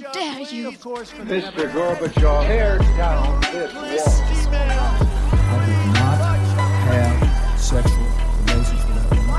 [0.00, 0.72] Dare you?
[0.72, 1.68] Mr.
[1.72, 4.56] Gorbachev, tear down this wall.
[4.56, 6.16] I did not
[6.88, 8.08] have sexual
[8.46, 9.36] relations with that woman.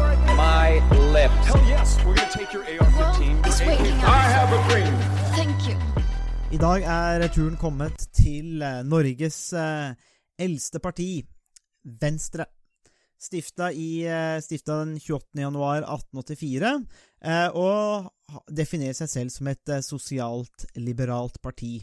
[0.00, 0.80] Read my
[1.12, 1.44] lips.
[1.44, 3.46] Hell yes, we're gonna take your AR-15.
[3.46, 4.08] It's your waiting AK.
[4.08, 4.94] I have a dream.
[5.36, 5.76] Thank you.
[6.50, 9.92] I dag er turen kommet til eh, Norges eh,
[10.38, 11.22] eldste parti,
[11.84, 12.46] Venstre.
[13.20, 15.40] Stifta, i, eh, stifta den 28.
[15.40, 16.86] januar 1884,
[17.24, 18.13] eh, og
[18.48, 21.78] definerer seg selv som et eh, sosialt liberalt parti.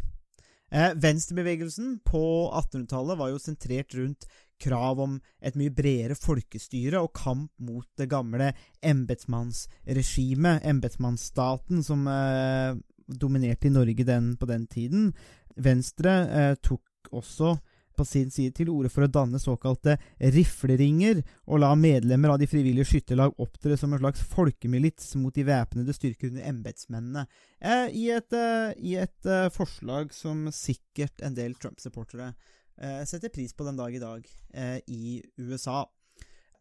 [0.72, 4.28] Eh, venstrebevegelsen på 1800-tallet var jo sentrert rundt
[4.62, 8.52] krav om et mye bredere folkestyre og kamp mot det gamle
[8.86, 12.78] embetsmannsregimet, embetsmannsstaten, som eh,
[13.08, 15.12] dominerte i Norge den, på den tiden.
[15.60, 17.58] Venstre tok også
[17.98, 22.50] på sin side til orde for å danne såkalte rifleringer, og la medlemmer av de
[22.50, 27.26] frivillige skytterlag opptre som en slags folkemilits mot de væpnede styrker under embetsmennene,
[27.60, 32.34] eh, i et, eh, i et eh, forslag som sikkert en del Trump-supportere
[32.82, 35.86] eh, setter pris på den dag i dag eh, i USA.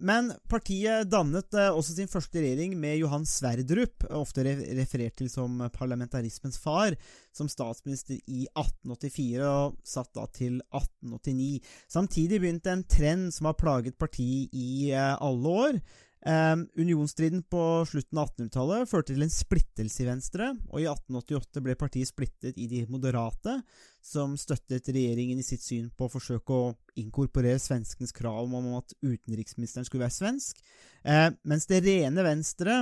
[0.00, 5.58] Men partiet dannet eh, også sin første regjering med Johan Sverdrup, ofte referert til som
[5.74, 6.96] parlamentarismens far,
[7.36, 11.60] som statsminister i 1884 og satt da til 1889.
[11.92, 15.82] Samtidig begynte en trend som har plaget partiet i eh, alle år.
[16.20, 21.62] Um, unionsstriden på slutten av 1800-tallet førte til en splittelse i Venstre, og i 1888
[21.64, 23.54] ble partiet splittet i de moderate,
[24.02, 28.94] som støttet regjeringen i sitt syn på å forsøke å inkorporere svenskens krav om at
[29.02, 30.62] utenriksministeren skulle være svensk,
[31.04, 32.80] eh, mens det rene Venstre,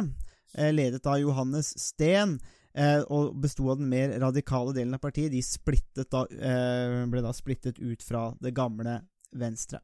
[0.54, 2.38] eh, ledet av Johannes Steen,
[2.74, 7.32] eh, og besto av den mer radikale delen av partiet, de da, eh, ble da
[7.32, 9.80] splittet ut fra det gamle Venstre.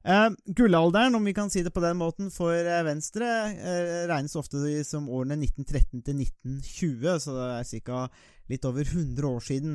[0.00, 4.32] Uh, gullalderen, om vi kan si det på den måten, for eh, Venstre eh, regnes
[4.40, 4.56] ofte
[4.88, 7.98] som årene 1913 til 1920, så det er ca.
[8.48, 9.74] litt over 100 år siden.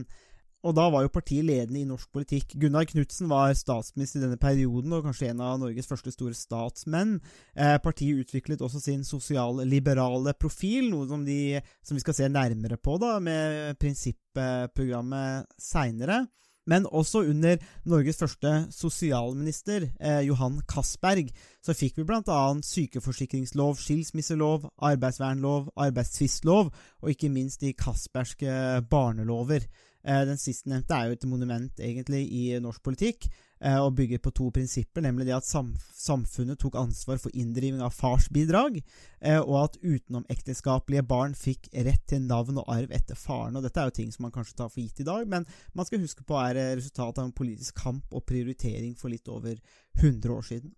[0.66, 2.56] Og da var jo partiet ledende i norsk politikk.
[2.62, 7.20] Gunnar Knudsen var statsminister i denne perioden, og kanskje en av Norges første store statsmenn.
[7.54, 12.80] Eh, partiet utviklet også sin sosial-liberale profil, noe som, de, som vi skal se nærmere
[12.82, 16.26] på da, med prinsipprogrammet seinere.
[16.66, 21.30] Men også under Norges første sosialminister, eh, Johan Castberg,
[21.62, 22.42] så fikk vi bl.a.
[22.66, 29.70] sykeforsikringslov, skilsmisselov, arbeidsvernlov, arbeidstvistlov, og ikke minst de Castbergske barnelover.
[30.06, 33.26] Eh, den sistnevnte er jo et monument, egentlig, i norsk politikk,
[33.60, 37.96] eh, og bygger på to prinsipper, nemlig det at samfunnet tok ansvar for inndriving av
[37.98, 38.78] farsbidrag,
[39.22, 43.58] eh, og at utenomekteskapelige barn fikk rett til navn og arv etter faren.
[43.58, 45.90] Og dette er jo ting som man kanskje tar for gitt i dag, men man
[45.90, 49.58] skal huske på er resultatet av en politisk kamp og prioritering for litt over
[49.98, 50.76] 100 år siden.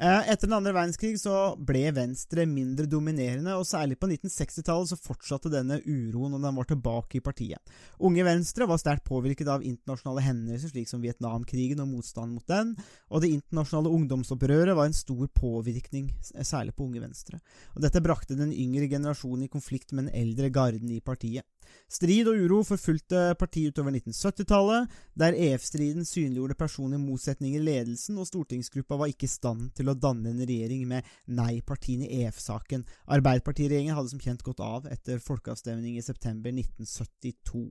[0.00, 5.52] Etter den andre verdenskrig så ble Venstre mindre dominerende, og særlig på 1960-tallet så fortsatte
[5.52, 7.60] denne uroen, og den var tilbake i partiet.
[8.02, 12.74] Unge Venstre var sterkt påvirket av internasjonale hendelser, slik som Vietnamkrigen og motstand mot den,
[13.12, 16.10] og det internasjonale ungdomsopprøret var en stor påvirkning,
[16.40, 17.38] særlig på Unge Venstre.
[17.76, 21.46] Og Dette brakte den yngre generasjonen i konflikt med den eldre garden i partiet.
[21.92, 28.28] Strid og uro forfulgte partiet utover 1970-tallet, der EF-striden synliggjorde personlige motsetninger i ledelsen, og
[28.30, 32.86] stortingsgruppa var ikke i stand til å danne en regjering med nei-partiene i EF-saken.
[33.18, 37.66] Arbeiderpartiregjeringen hadde som kjent gått av etter folkeavstemning i september 1972.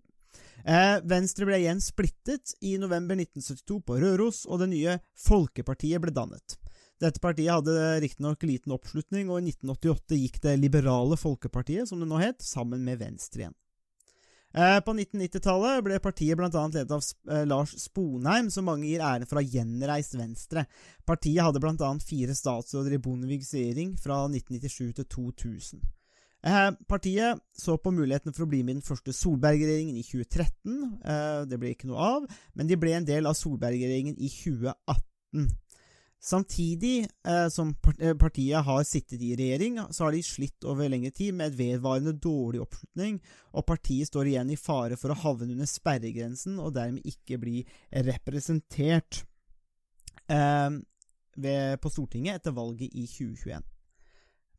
[0.61, 6.13] Eh, Venstre ble igjen splittet i november 1972 på Røros, og det nye Folkepartiet ble
[6.15, 6.57] dannet.
[7.01, 12.09] Dette partiet hadde riktignok liten oppslutning, og i 1988 gikk Det liberale folkepartiet, som det
[12.09, 13.57] nå het, sammen med Venstre igjen.
[14.51, 16.49] På 1990-tallet ble partiet bl.a.
[16.51, 20.65] ledet av Lars Sponheim, som mange gir æren for å ha gjenreist Venstre.
[21.07, 21.91] Partiet hadde bl.a.
[22.03, 25.89] fire statsråder i Bondeviks regjering fra 1997 til 2000.
[26.89, 31.47] Partiet så på muligheten for å bli med i den første Solberg-regjeringen i 2013.
[31.47, 32.25] Det ble ikke noe av,
[32.57, 35.51] men de ble en del av Solberg-regjeringen i 2018.
[36.21, 37.71] Samtidig eh, som
[38.19, 42.13] partiet har sittet i regjering, så har de slitt over lengre tid med et vedvarende
[42.13, 43.17] dårlig oppslutning,
[43.57, 47.63] og partiet står igjen i fare for å havne under sperregrensen og dermed ikke bli
[48.05, 49.23] representert
[50.29, 50.69] eh,
[51.41, 53.65] ved, på Stortinget etter valget i 2021.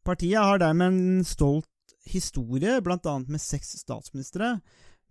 [0.03, 1.69] Partiet har dermed en stolt
[2.11, 3.19] historie, bl.a.
[3.23, 4.57] med seks statsministre.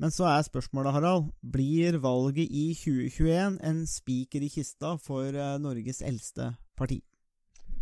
[0.01, 5.59] Men så er spørsmålet, Harald, blir valget i 2021 en spiker i kista for uh,
[5.61, 6.97] Norges eldste parti?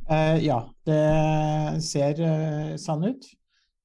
[0.10, 0.58] Eh, ja,
[0.90, 3.30] det ser eh, sann ut.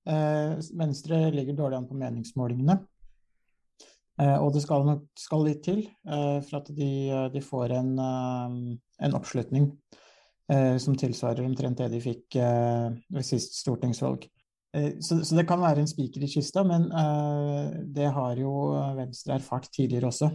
[0.04, 2.74] Venstre ligger dårlig an på meningsmålingene.
[4.20, 6.90] og det skal nok skal litt til for at de,
[7.32, 9.70] de får en, en oppslutning
[10.76, 14.28] som tilsvarer omtrent det de fikk ved sist stortingsvalg.
[14.74, 18.74] Eh, Så, så det kan være en spiker i kista, men eh, det har jo
[18.98, 20.30] Venstre erfart tidligere også.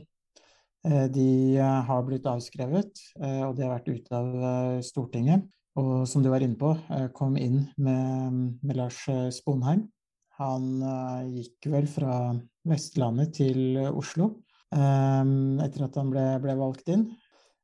[0.88, 5.48] Eh, de har blitt avskrevet, og de har vært ute av Stortinget.
[5.80, 6.74] Og som du var inne på,
[7.16, 8.98] kom inn med, med Lars
[9.32, 9.86] Sponheim.
[10.40, 10.82] Han
[11.30, 12.34] gikk vel fra
[12.68, 14.32] Vestlandet til Oslo
[14.74, 17.06] etter at han ble, ble valgt inn.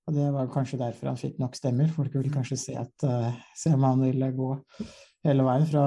[0.06, 1.92] Og det var kanskje derfor han fikk nok stemmer.
[1.92, 3.08] Folk ville kanskje se, at,
[3.58, 4.52] se om han ville gå
[5.28, 5.86] hele veien fra,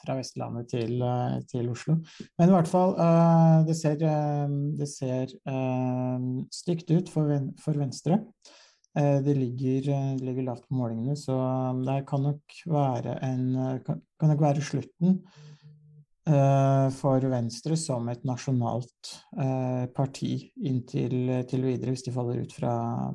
[0.00, 1.98] fra Vestlandet til, eh, til Oslo.
[2.38, 4.48] Men i hvert fall, eh, det ser, eh,
[4.78, 5.36] det ser
[6.50, 8.24] stygt ut for, Venstre.
[8.92, 11.36] Det ligger, det ligger lavt på målingene, så
[11.86, 13.54] det kan nok være, en,
[13.86, 15.20] kan, nok være slutten
[16.26, 19.12] for Venstre som et nasjonalt
[19.94, 23.14] parti inntil til videre, hvis de faller ut fra,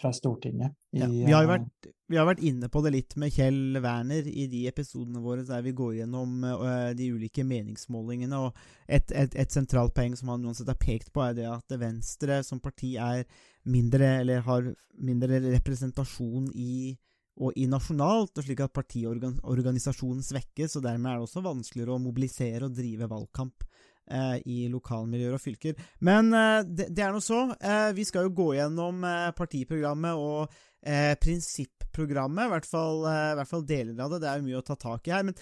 [0.00, 0.74] fra Stortinget.
[0.92, 4.26] Ja, vi, har eh, vært, vi har vært inne på det litt med Kjell Werner
[4.28, 8.36] i de episodene våre der vi går gjennom eh, de ulike meningsmålingene.
[8.36, 11.78] og Et, et, et sentralt poeng som han uansett har pekt på, er det at
[11.80, 13.24] Venstre som parti er
[13.64, 14.68] mindre, eller har
[15.00, 16.98] mindre representasjon i
[17.40, 20.76] og i nasjonalt, og slik at partiorganisasjonen svekkes.
[20.76, 23.64] og Dermed er det også vanskeligere å mobilisere og drive valgkamp
[24.10, 25.78] eh, i lokalmiljøer og fylker.
[26.04, 27.46] Men eh, det, det er nå så.
[27.56, 33.34] Eh, vi skal jo gå gjennom eh, partiprogrammet og eh, prinsipprogrammet, i hvert, fall, eh,
[33.38, 34.22] hvert fall deler av det.
[34.22, 35.26] Det er jo mye å ta tak i her.
[35.28, 35.38] Men,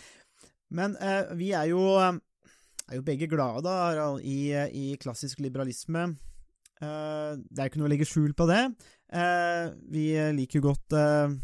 [0.71, 6.11] men eh, vi er jo, er jo begge glade da, i, i klassisk liberalisme.
[6.81, 8.63] Eh, det er ikke noe å legge skjul på det.
[9.13, 10.07] Eh, vi
[10.37, 11.37] liker jo godt eh,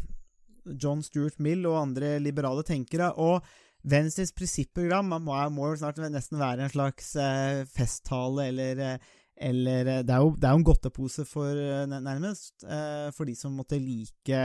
[0.73, 3.13] John Stuart Mill og andre liberale tenkere.
[3.21, 3.45] og
[3.87, 7.13] Venstres prinsipprogram må, må snart nesten være en slags
[7.71, 8.97] festtale, eller,
[9.39, 13.29] eller eh, det, er jo, det er jo en godtepose for eh, nærmest, eh, for
[13.29, 14.43] de som måtte like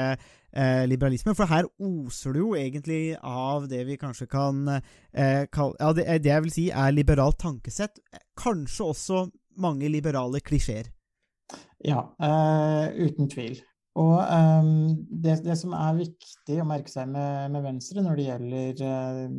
[0.87, 1.33] liberalisme.
[1.33, 4.67] For her oser det jo egentlig av det vi kanskje kan
[5.49, 8.03] kalle Ja, det, det jeg vil si er liberalt tankesett.
[8.37, 9.23] Kanskje også
[9.57, 10.93] mange liberale klisjeer.
[11.81, 12.05] Ja,
[12.93, 13.63] uten tvil.
[14.01, 18.29] Og ehm, det, det som er viktig å merke seg med, med Venstre når det
[18.29, 19.35] gjelder eh,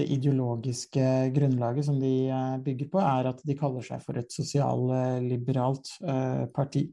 [0.00, 1.04] det ideologiske
[1.36, 6.44] grunnlaget som de eh, bygger på, er at de kaller seg for et sosialliberalt eh,
[6.54, 6.86] parti.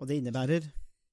[0.00, 0.70] Og det innebærer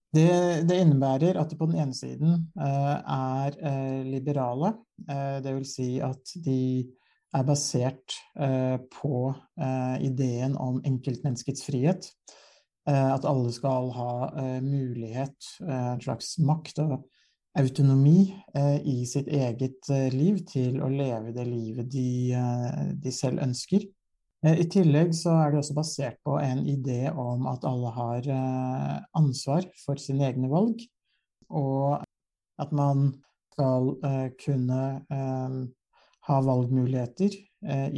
[0.09, 0.29] Det,
[0.65, 3.59] det innebærer at de på den ene siden eh, er
[4.07, 6.89] liberale, det vil si at de
[7.29, 8.15] er basert
[8.91, 9.29] på
[10.01, 12.09] ideen om enkeltmenneskets frihet.
[12.89, 14.11] At alle skal ha
[14.65, 16.97] mulighet, en slags makt og
[17.59, 23.13] autonomi eh, i sitt eget eh, liv til å leve det livet de, eh, de
[23.13, 23.85] selv ønsker.
[24.39, 28.29] I tillegg så er det også basert på en idé om at alle har
[29.19, 30.79] ansvar for sine egne valg,
[31.51, 32.05] og
[32.63, 33.09] at man
[33.51, 33.89] skal
[34.39, 34.79] kunne
[36.29, 37.35] ha valgmuligheter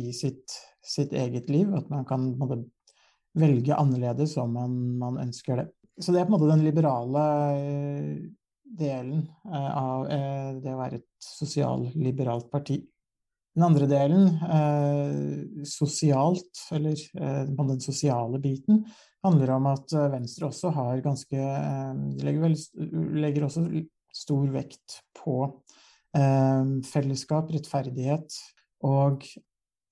[0.01, 2.63] i sitt, sitt eget liv, at man kan måte,
[3.37, 5.69] velge annerledes om man, man ønsker det.
[6.01, 7.27] Så det er på en måte den liberale
[8.77, 12.79] delen eh, av eh, det å være et sosialliberalt parti.
[13.51, 16.95] Den andre delen, eh, sosialt, eller
[17.57, 18.85] den sosiale biten,
[19.25, 21.49] handler om at Venstre også har ganske
[22.23, 22.55] legger, vel,
[23.21, 23.65] legger også
[24.15, 25.35] stor vekt på
[26.11, 28.33] fellesskap, rettferdighet,
[28.87, 29.21] og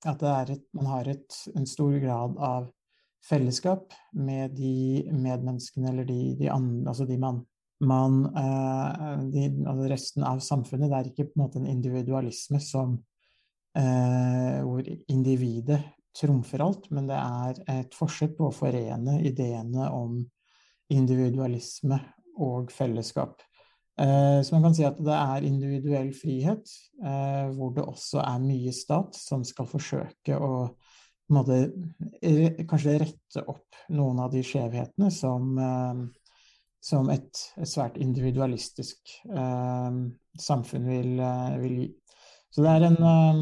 [0.09, 2.71] at et, man har et, en stor grad av
[3.29, 7.43] fellesskap med de medmenneskene eller de, de, andre, altså de man,
[7.79, 10.89] man eh, de, altså resten av samfunnet.
[10.89, 12.98] Det er ikke på en måte en individualisme som
[13.77, 15.81] eh, hvor individet
[16.19, 20.19] trumfer alt, men det er et forsøk på å forene ideene om
[20.91, 22.01] individualisme
[22.41, 23.39] og fellesskap.
[24.00, 26.75] Eh, så man kan si at det er individuell frihet,
[27.55, 30.53] hvor det også er mye stat som skal forsøke å
[31.31, 31.59] måte,
[32.67, 35.53] kanskje rette opp noen av de skjevhetene som,
[36.81, 40.00] som et, et svært individualistisk eh,
[40.39, 41.88] samfunn vil, eh, vil gi.
[42.50, 43.41] Så det er en, eh,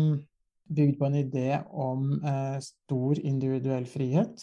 [0.78, 4.42] bygd på en idé om eh, stor individuell frihet,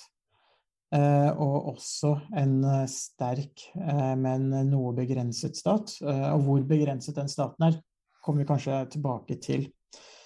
[0.94, 5.98] eh, og også en eh, sterk, eh, men noe begrenset stat.
[6.00, 7.80] Eh, og hvor begrenset den staten er,
[8.24, 9.70] kommer vi kanskje tilbake til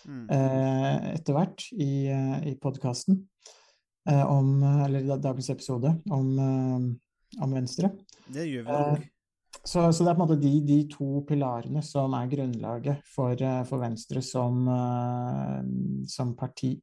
[0.08, 0.24] Mm.
[0.32, 2.08] eh, etter hvert i,
[2.48, 3.18] i podkasten,
[4.08, 6.30] eh, om, eller i dagens episode, om,
[7.42, 7.90] om Venstre.
[8.34, 9.06] Det gjør vi Eh, nok.
[9.64, 13.32] Så, så det er på en måte de, de to pilarene som er grunnlaget for,
[13.32, 15.62] eh, for Venstre som, eh,
[16.08, 16.74] som parti.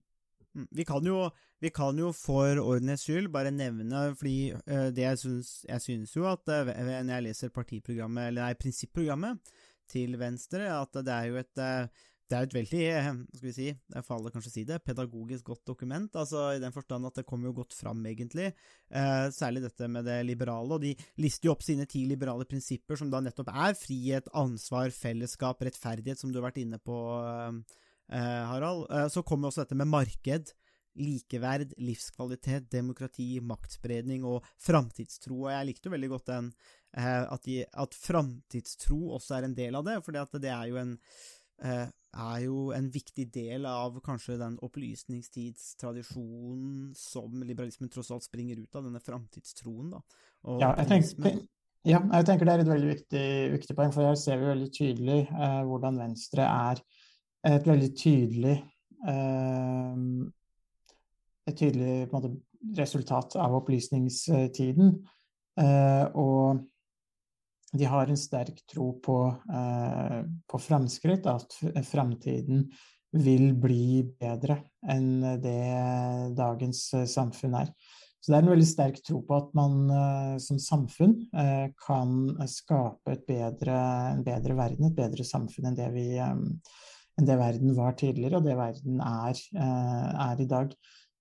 [0.55, 1.29] Mm, Vi kan jo,
[1.61, 6.15] vi kan jo for ordens skyld bare nevne, fordi eh, det jeg syns, jeg syns
[6.17, 9.55] jo at eh, når jeg leser partiprogrammet, eller nei, prinsipprogrammet
[9.91, 13.47] til Venstre, at det er jo et eh, det er et veldig eh, hva skal
[13.47, 16.73] vi si, er for alle kanskje å si det, pedagogisk godt dokument, altså i den
[16.73, 18.47] forstand at det kommer jo godt fram, egentlig.
[18.89, 20.73] Eh, særlig dette med det liberale.
[20.73, 24.89] Og de lister jo opp sine ti liberale prinsipper, som da nettopp er frihet, ansvar,
[24.95, 26.97] fellesskap, rettferdighet, som du har vært inne på,
[28.09, 28.87] eh, Harald.
[28.89, 30.55] Eh, så kommer også dette med marked.
[30.95, 35.43] Likeverd, livskvalitet, demokrati, maktspredning og framtidstro.
[35.43, 36.53] Og jeg likte jo veldig godt den
[36.97, 40.79] eh, at, de, at framtidstro også er en del av det, for det er jo
[40.79, 40.95] en
[41.63, 41.85] eh,
[42.15, 48.75] er jo en viktig del av kanskje den opplysningstidstradisjonen som liberalismen tross alt springer ut
[48.75, 49.89] av, denne framtidstroen.
[49.95, 49.99] da.
[50.61, 51.31] Ja, jeg tenker,
[51.85, 53.25] ja, jeg tenker det er et veldig viktig,
[53.57, 56.75] viktig poeng, for her ser vi veldig tydelig eh, hvordan Venstre er
[57.45, 58.57] et veldig tydelig
[59.09, 59.95] eh,
[61.45, 62.29] et tydelig måte,
[62.77, 64.87] resultat av opplysningstiden.
[65.61, 66.63] Eh, og
[67.73, 69.19] de har en sterk tro på,
[69.53, 71.57] eh, på fremskritt, at
[71.87, 72.67] fremtiden
[73.15, 74.59] vil bli bedre
[74.91, 77.71] enn det dagens eh, samfunn er.
[78.19, 82.15] Så det er en veldig sterk tro på at man eh, som samfunn eh, kan
[82.49, 83.77] skape bedre,
[84.15, 88.47] en bedre verden, et bedre samfunn enn det, vi, enn det verden var tidligere, og
[88.47, 90.75] det verden er, er i dag.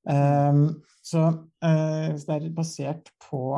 [0.04, 1.20] Så,
[1.64, 3.54] så, det er basert på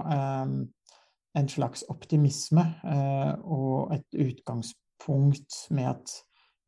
[1.37, 6.15] en slags optimisme uh, og et utgangspunkt med at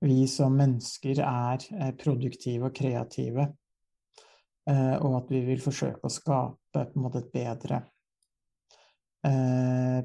[0.05, 3.49] vi som mennesker er uh, produktive og kreative,
[4.69, 7.79] og at vi vil forsøke å skape på en måte et bedre,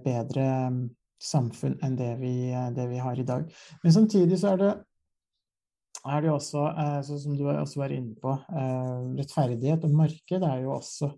[0.06, 0.46] bedre
[1.20, 2.32] samfunn enn det vi,
[2.72, 3.44] det vi har i dag.
[3.84, 4.72] Men samtidig så er det
[6.04, 6.64] er det også,
[7.08, 11.14] som du også var inne på, eh, rettferdighet og marked er jo også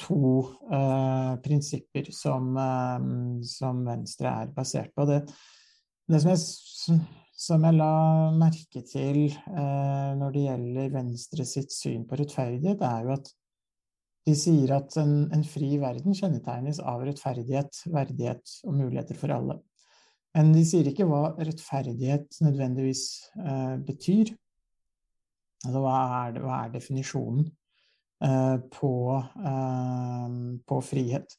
[0.00, 5.06] to uh, prinsipper som, uh, som, Venstre er basert på.
[5.08, 5.22] Det,
[6.10, 7.00] det som, jeg,
[7.36, 7.90] som, jeg, la
[8.36, 13.32] merke til uh, når det gjelder Venstre sitt syn på rettferdighet, er jo at
[14.26, 19.60] de sier at en, en fri verden kjennetegnes av rettferdighet, verdighet og muligheter for alle.
[20.36, 23.04] Men de sier ikke hva rettferdighet nødvendigvis
[23.86, 24.34] betyr.
[25.64, 25.94] Altså hva
[26.26, 27.46] er, hva er definisjonen
[28.72, 28.92] på,
[29.44, 31.36] eh, på, frihet?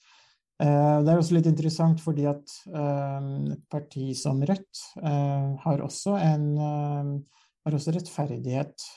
[0.57, 5.83] Eh, det er også litt interessant fordi at eh, et parti som Rødt eh, har
[5.85, 8.87] også, en, har også rettferdighet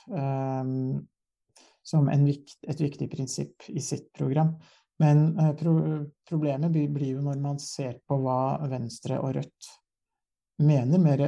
[1.91, 4.55] som vikt, et viktig prinsipp i sitt program.
[5.01, 5.73] Men pro
[6.29, 9.69] problemet blir jo når man ser på hva Venstre og Rødt
[10.61, 11.23] mener med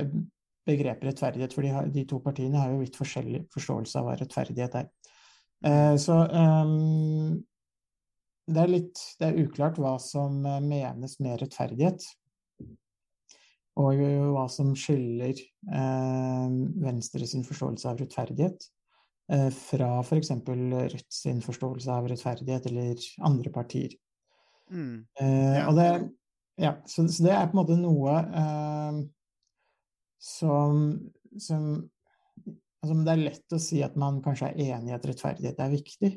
[0.68, 4.78] begrepet rettferdighet, for de, de, to partiene har jo vidt forskjellig forståelse av hva rettferdighet
[4.84, 4.92] er.
[5.64, 7.44] Eh, så um,
[8.52, 12.04] det er litt Det er uklart hva som eh, menes med rettferdighet.
[13.80, 14.04] Og
[14.36, 16.50] hva som skiller eh,
[16.84, 18.68] Venstre sin forståelse av rettferdighet
[19.34, 20.30] eh, fra f.eks.
[20.46, 23.96] Rødt sin forståelse av rettferdighet, eller andre partier.
[24.70, 25.06] Mm.
[25.22, 25.66] Eh, ja.
[25.70, 25.88] Og det,
[26.62, 29.02] ja, så, det er på en måte noe eh,
[30.22, 30.86] som,
[31.42, 31.68] som
[32.84, 35.72] altså Det er lett å si at man kanskje er enig i at rettferdighet er
[35.72, 36.12] viktig,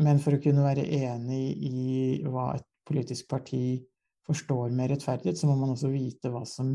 [0.00, 1.82] men for å kunne være enig i
[2.24, 3.80] hva et politisk parti
[4.26, 6.72] forstår med rettferdighet, så må man også vite hva som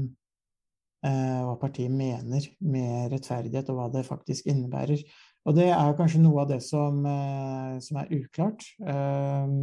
[1.06, 5.02] eh, hva partiet mener med rettferdighet, og hva det faktisk innebærer.
[5.46, 8.66] Og det er kanskje noe av det som, eh, som er uklart.
[8.82, 9.58] Eh,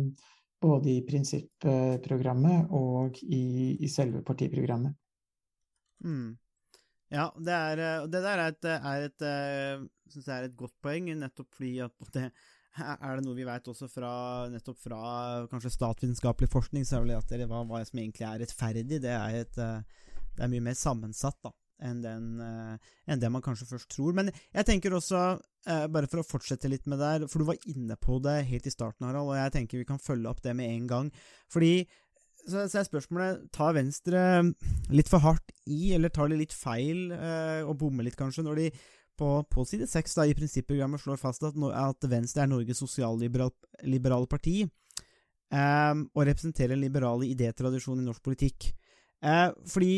[0.62, 4.94] både i prinsipprogrammet og i, i selve partiprogrammet.
[6.06, 6.36] Mm.
[7.12, 10.56] Ja, det, er, eh, det der er et, er et, eh, synes jeg er et
[10.56, 12.28] godt poeng, nettopp fordi at det
[12.80, 14.12] er det noe vi vet også fra,
[14.48, 15.00] nettopp fra
[15.50, 19.12] kanskje statsvitenskapelig forskning, så er det at det, hva, hva, som egentlig er rettferdig, det
[19.12, 20.06] er, et, eh,
[20.38, 21.52] det er mye mer sammensatt da,
[21.84, 24.14] enn, den, enn, det man kanskje først tror.
[24.16, 25.34] Men jeg tenker også,
[25.92, 28.70] bare for å fortsette litt med det her, for du var inne på det helt
[28.70, 31.12] i starten, Harald, og jeg tenker vi kan følge opp det med en gang.
[31.52, 31.74] Fordi
[32.48, 34.22] så, så er spørsmålet tar Venstre
[34.92, 38.60] litt for hardt i, eller tar de litt feil eh, og bommer litt, kanskje, når
[38.60, 38.68] de
[39.18, 44.62] på, på side seks i prinsipprogrammet slår fast at, at Venstre er Norges sosialliberale parti
[44.64, 48.72] eh, og representerer en liberal idétradisjon i norsk politikk.
[49.22, 49.94] Eh, fordi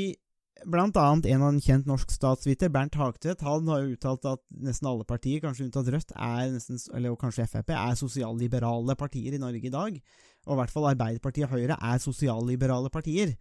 [0.70, 4.40] Blant annet en av en kjent norsk statsviter, Bernt Hagtvedt, han har jo uttalt at
[4.64, 9.40] nesten alle partier, kanskje unntatt Rødt, er nesten, eller kanskje Frp, er sosialliberale partier i
[9.42, 9.98] Norge i dag.
[10.46, 13.34] Og i hvert fall Arbeiderpartiet og Høyre er sosialliberale partier.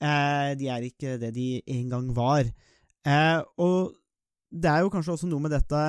[0.00, 2.50] Eh, de er ikke det de en gang var.
[3.06, 3.96] Eh, og
[4.50, 5.82] det er jo kanskje også noe med dette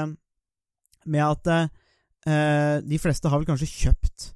[1.07, 1.51] med at
[2.27, 4.33] eh, de fleste har vel kanskje kjøpt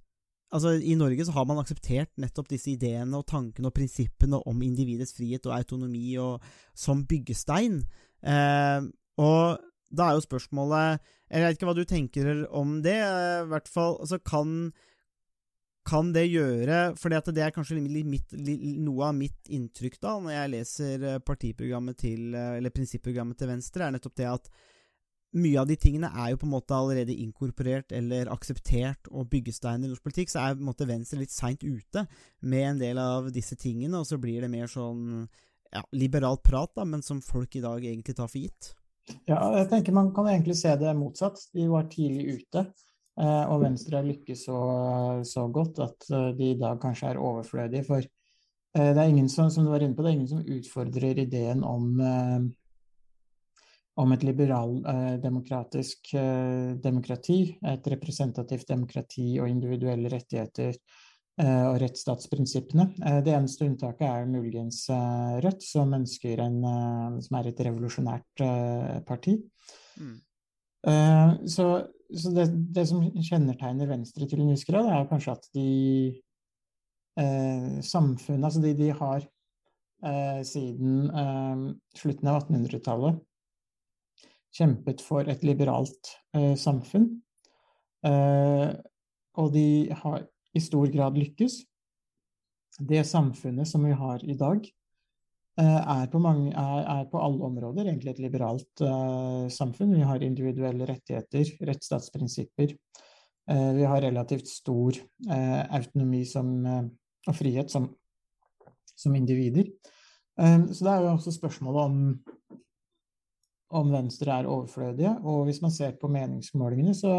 [0.51, 4.63] Altså, I Norge så har man akseptert nettopp disse ideene og tankene og prinsippene om
[4.65, 6.43] individets frihet og autonomi og,
[6.75, 7.77] som byggestein.
[8.19, 8.89] Eh,
[9.23, 9.61] og
[9.91, 10.99] da er jo spørsmålet
[11.31, 12.97] Jeg vet ikke hva du tenker om det.
[12.99, 14.73] eh, I hvert fall altså kan,
[15.87, 20.51] kan det gjøre For det er kanskje mitt, noe av mitt inntrykk da når jeg
[20.55, 24.51] leser eh, partiprogrammet til eh, Eller prinsipprogrammet til Venstre, er nettopp det at
[25.31, 29.87] mye av de tingene er jo på en måte allerede inkorporert eller akseptert og byggesteiner
[29.87, 32.03] i norsk politikk, så er på en måte Venstre litt seint ute
[32.43, 35.23] med en del av disse tingene, og så blir det mer sånn
[35.71, 38.73] ja, liberalt prat, da, men som folk i dag egentlig tar for gitt.
[39.23, 41.39] Ja, jeg tenker Man kan egentlig se det motsatt.
[41.55, 42.65] De var tidlig ute,
[43.19, 44.59] og Venstre lykkes så,
[45.27, 47.83] så godt at eh, de i dag kanskje er overflødige.
[47.83, 50.45] For eh, det er ingen som, som du var inne på, det er ingen som
[50.55, 52.39] utfordrer ideen om, eh,
[54.01, 62.93] om et liberaldemokratisk eh, demokrati, et representativt demokrati og individuelle rettigheter eh, og rettsstatsprinsippene.
[63.03, 68.47] Eh, Det eneste unntaket er muligens eh, Rødt, som en eh, som er et revolusjonært
[68.47, 69.35] eh, parti.
[69.99, 70.19] Mm.
[70.87, 71.65] Eh, Så,
[72.17, 75.67] så det, det som kjennetegner Venstre til en viss grad, er kanskje at de
[77.19, 79.25] eh, Samfunnet Altså de, de har
[80.05, 81.11] eh, siden
[81.97, 83.21] slutten av 1800-tallet
[84.55, 87.07] kjempet for et liberalt eh, samfunn.
[88.05, 88.69] Eh,
[89.39, 91.61] og de har i stor grad lykkes.
[92.81, 94.65] Det samfunnet som vi har i dag,
[95.65, 99.95] er på, mange, er, er på alle områder egentlig et liberalt uh, samfunn.
[99.95, 102.75] Vi har individuelle rettigheter, rettsstatsprinsipper.
[103.51, 104.97] Uh, vi har relativt stor
[105.29, 106.85] uh, autonomi som, eh,
[107.27, 107.89] og frihet som,
[108.95, 109.69] som individer.
[110.39, 111.97] Um, så det er jo også spørsmålet om
[113.71, 115.13] om Venstre er overflødige.
[115.23, 117.11] Og hvis man ser på meningsmålingene, så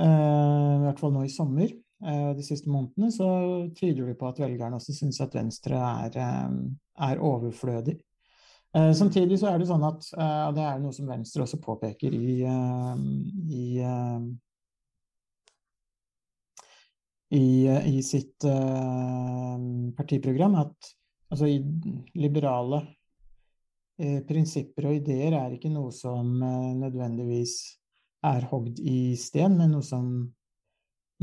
[0.00, 3.28] eh, I hvert fall nå i sommer, eh, de siste månedene, så
[3.74, 6.52] tyder det på at velgerne også syns at Venstre er, eh,
[7.08, 7.96] er overflødig.
[8.76, 11.60] Eh, samtidig så er det sånn at, eh, og det er noe som Venstre også
[11.62, 13.00] påpeker i, eh,
[13.48, 14.28] i, eh,
[17.38, 17.46] i,
[17.96, 19.56] i sitt eh,
[19.96, 20.92] partiprogram, at
[21.32, 21.58] altså, i
[22.20, 22.82] liberale
[23.98, 27.56] eh, prinsipper og ideer er ikke noe som eh, nødvendigvis
[28.28, 30.12] er hogd i sten, men noe som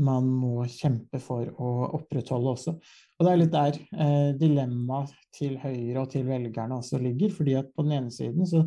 [0.04, 2.74] man må kjempe for å opprettholde også.
[3.16, 7.32] Og det er litt der eh, dilemmaet til Høyre og til velgerne også ligger.
[7.32, 8.62] fordi at på den ene siden så,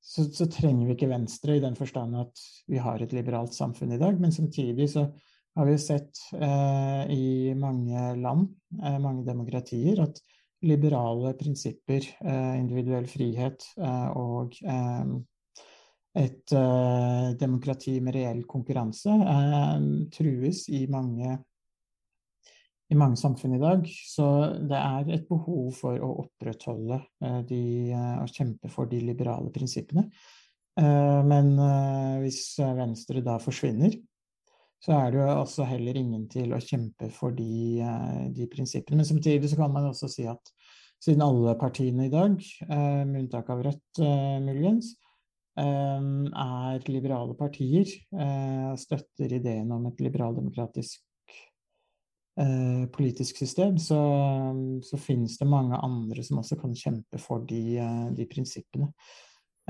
[0.00, 3.96] så, så trenger vi ikke Venstre i den forstand at vi har et liberalt samfunn
[3.96, 5.08] i dag, men samtidig så
[5.56, 8.50] har vi sett eh, i mange land,
[8.82, 10.20] eh, mange demokratier, at
[10.62, 15.16] liberale prinsipper, eh, individuell frihet eh, og eh,
[16.18, 19.78] et uh, demokrati med reell konkurranse uh,
[20.10, 21.36] trues i mange,
[22.90, 23.86] i mange samfunn i dag.
[23.86, 24.26] Så
[24.66, 27.62] det er et behov for å opprettholde uh, de,
[27.94, 30.08] og kjempe for de liberale prinsippene.
[30.80, 31.48] Men
[32.22, 33.90] hvis Venstre da forsvinner,
[34.80, 37.82] så er det jo også heller ingen til å kjempe for de,
[38.32, 39.02] de prinsippene.
[39.02, 40.52] Men samtidig så kan man også si at
[41.02, 42.38] siden alle partiene i dag,
[42.70, 44.00] med unntak av Rødt
[44.46, 44.94] muligens,
[45.58, 51.00] er liberale partier, eh, støtter ideen om et liberaldemokratisk
[52.40, 53.98] eh, politisk system, så,
[54.82, 58.92] så finnes det mange andre som også kan kjempe for de, eh, de prinsippene.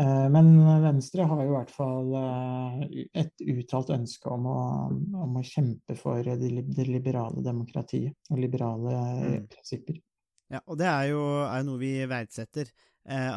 [0.00, 0.52] Eh, Men
[0.84, 2.84] Venstre har jo i hvert fall eh,
[3.24, 4.60] et uttalt ønske om å,
[5.24, 6.38] om å kjempe for det,
[6.70, 9.48] det liberale demokratiet og liberale eh, Mm.
[9.50, 9.98] prinsipper.
[10.50, 12.89] Ja, og det er jo, er noe vi verdsetter, eh,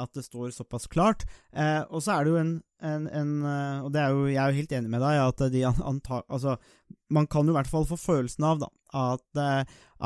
[0.04, 1.24] at det står såpass klart.
[1.56, 4.42] Eh, og så er det jo en, en, en eh, Og det er jo, jeg
[4.44, 6.58] er jo helt enig med deg, at de an- anta, altså,
[7.10, 9.64] man kan jo i hvert fall få følelsen av da, at, eh,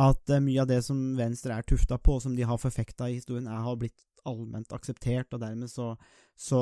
[0.08, 3.10] at eh, mye av det som Venstre er tufta på, og som de har forfekta
[3.10, 5.94] i historien, er, har blitt allment akseptert, og dermed så,
[6.38, 6.62] så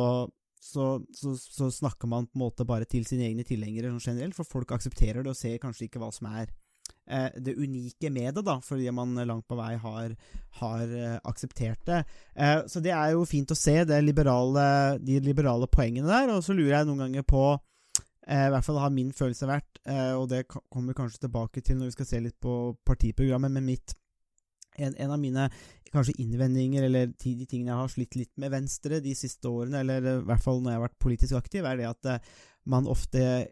[0.66, 4.34] så, så, så snakker man på en måte bare til sine egne tilhengere sånn generelt,
[4.34, 6.56] for folk aksepterer det og ser kanskje ikke hva som er eh,
[7.06, 10.16] det unike med det, da, fordi man langt på vei har,
[10.60, 12.02] har eh, akseptert det.
[12.34, 14.66] Eh, så det er jo fint å se liberale,
[15.02, 18.82] de liberale poengene der, og så lurer jeg noen ganger på eh, I hvert fall
[18.82, 22.10] har min følelse vært, eh, og det kommer vi kanskje tilbake til når vi skal
[22.10, 23.96] se litt på partiprogrammet, men mitt
[24.76, 25.50] en, en av mine
[25.94, 30.10] kanskje innvendinger, eller de tingene jeg har slitt litt med Venstre de siste årene, eller
[30.10, 32.36] eh, i hvert fall når jeg har vært politisk aktiv, er det at eh,
[32.66, 33.48] man ofte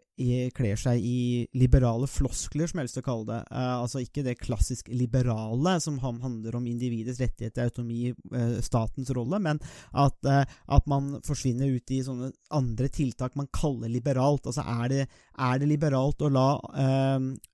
[0.54, 3.38] kler seg i liberale floskler, som jeg helst å kalle det.
[3.50, 9.40] Eh, altså ikke det klassisk liberale som handler om individets rettigheter, autonomi, eh, statens rolle,
[9.42, 9.58] men
[9.92, 14.46] at, eh, at man forsvinner ut i sånne andre tiltak man kaller liberalt.
[14.46, 16.44] Altså er det, er det liberalt å la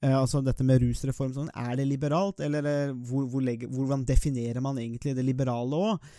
[0.01, 4.61] Altså dette med rusreform sånn, er det liberalt, eller eller hvor, hvor legger, hvordan definerer
[4.61, 6.11] man egentlig det liberale òg?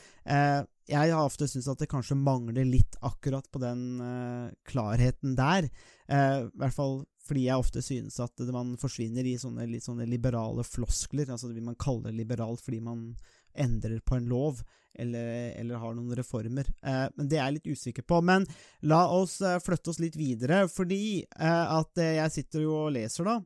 [0.89, 5.69] Jeg har ofte syntes at det kanskje mangler litt akkurat på den uh, klarheten der.
[6.09, 6.95] Uh, I hvert fall
[7.27, 11.29] fordi jeg ofte synes at man forsvinner i sånne litt sånne liberale floskler.
[11.29, 13.11] Altså det vil man kalle det liberalt fordi man
[13.53, 14.61] endrer på en lov,
[14.99, 16.67] eller, eller har noen reformer.
[16.81, 18.21] Eh, men det er jeg litt usikker på.
[18.25, 18.47] Men
[18.87, 23.27] la oss eh, flytte oss litt videre, fordi eh, at jeg sitter jo og leser,
[23.27, 23.37] da,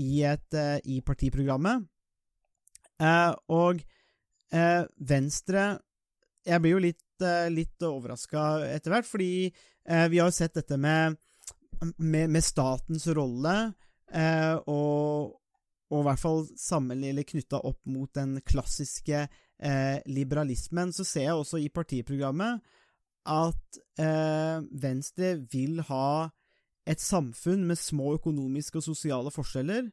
[0.00, 1.90] i, et, eh, i partiprogrammet.
[3.52, 3.80] Og
[5.02, 5.62] Venstre
[6.44, 10.58] Jeg blir jo litt, eh, litt overraska etter hvert, fordi eh, vi har jo sett
[10.58, 11.16] dette med,
[11.96, 13.54] med, med statens rolle,
[14.12, 15.32] eh, og,
[15.88, 19.26] og i hvert fall sammenlignet knytta opp mot den klassiske
[20.10, 20.90] liberalismen.
[20.92, 22.58] Så ser jeg også i partiprogrammet
[23.30, 23.78] at
[24.82, 26.26] Venstre vil ha
[26.90, 29.86] et samfunn med små økonomiske og sosiale forskjeller,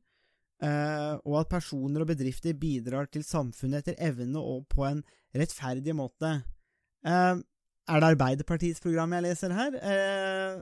[0.65, 5.05] og at personer og bedrifter bidrar til samfunnet etter evne og på en
[5.37, 6.41] rettferdig måte.
[7.05, 7.39] Eh,
[7.91, 9.77] er det Arbeiderpartiets program jeg leser her?
[9.81, 10.59] Eh,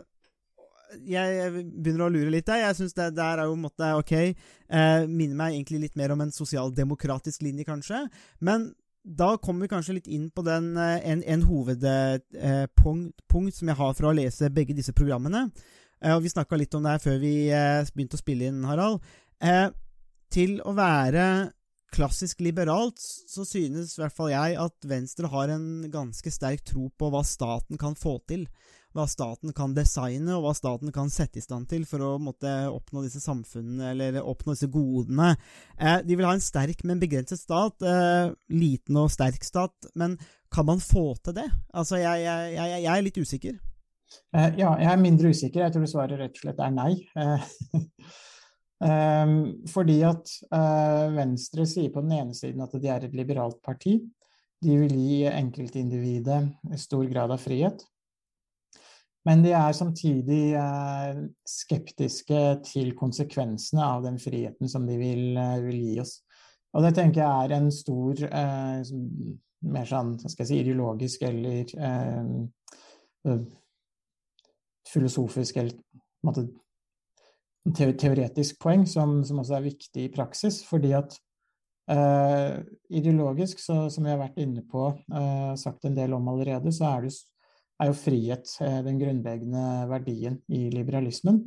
[1.05, 2.63] jeg begynner å lure litt der.
[2.63, 4.13] Jeg syns det der er jo en måte ok.
[4.19, 8.05] Eh, minner meg egentlig litt mer om en sosialdemokratisk linje, kanskje.
[8.41, 8.71] Men
[9.03, 14.09] da kommer vi kanskje litt inn på den, en, en hovedpunkt som jeg har fra
[14.09, 15.47] å lese begge disse programmene.
[16.13, 17.33] Og Vi snakka litt om det her før vi
[17.95, 18.99] begynte å spille inn, Harald.
[20.29, 21.23] Til å være
[21.93, 26.89] klassisk liberalt så synes i hvert fall jeg at Venstre har en ganske sterk tro
[26.89, 28.47] på hva staten kan få til.
[28.97, 32.49] Hva staten kan designe, og hva staten kan sette i stand til for å måtte
[32.71, 35.35] oppnå disse samfunnene, eller oppnå disse godene.
[35.77, 37.77] Eh, de vil ha en sterk, men begrenset stat.
[37.85, 39.91] Eh, liten og sterk stat.
[39.93, 40.17] Men
[40.49, 41.45] kan man få til det?
[41.69, 43.59] Altså, jeg, jeg, jeg, jeg er litt usikker.
[44.33, 45.67] Eh, Ja, jeg er mindre usikker.
[45.67, 46.93] Jeg tror svaret rett og slett er nei.
[48.83, 53.15] Eh, ehm, Fordi at eh, Venstre sier på den ene siden at de er et
[53.15, 53.99] liberalt parti.
[54.59, 56.41] De vil gi enkeltindividet
[56.79, 57.83] stor grad av frihet.
[59.27, 65.59] Men de er samtidig eh, skeptiske til konsekvensene av den friheten som de vil, eh,
[65.67, 66.19] vil gi oss.
[66.73, 68.19] Og det tenker jeg er en stor
[69.59, 73.39] mer sånn, skal jeg si, ideologisk eller eh,
[74.89, 75.75] filosofisk eller
[76.25, 76.45] måte,
[77.75, 80.61] te- teoretisk poeng som, som også er viktig i praksis.
[80.67, 81.15] Fordi at
[81.91, 82.59] eh,
[82.99, 86.93] ideologisk, så, som vi har vært inne på, eh, sagt en del om allerede, så
[86.93, 87.13] er, det,
[87.79, 91.43] er jo frihet eh, den grunnleggende verdien i liberalismen.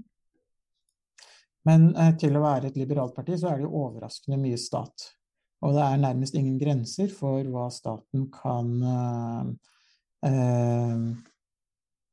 [1.68, 5.10] Men eh, til å være et liberalt parti, så er det jo overraskende mye stat.
[5.62, 9.52] Og det er nærmest ingen grenser for hva staten kan eh,
[10.26, 11.04] eh,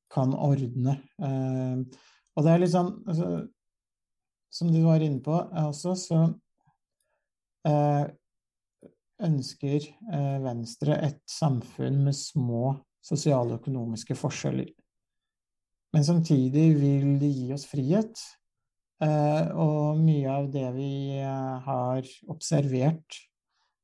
[0.09, 0.95] kan ordne.
[1.21, 3.27] Og det er litt sånn altså,
[4.49, 6.19] Som du var inne på eh, også, så
[7.69, 8.05] eh,
[9.25, 12.73] ønsker eh, Venstre et samfunn med små
[13.05, 14.71] sosiale og økonomiske forskjeller.
[15.93, 18.19] Men samtidig vil de gi oss frihet.
[18.99, 21.15] Og mye av det vi
[21.63, 23.15] har observert,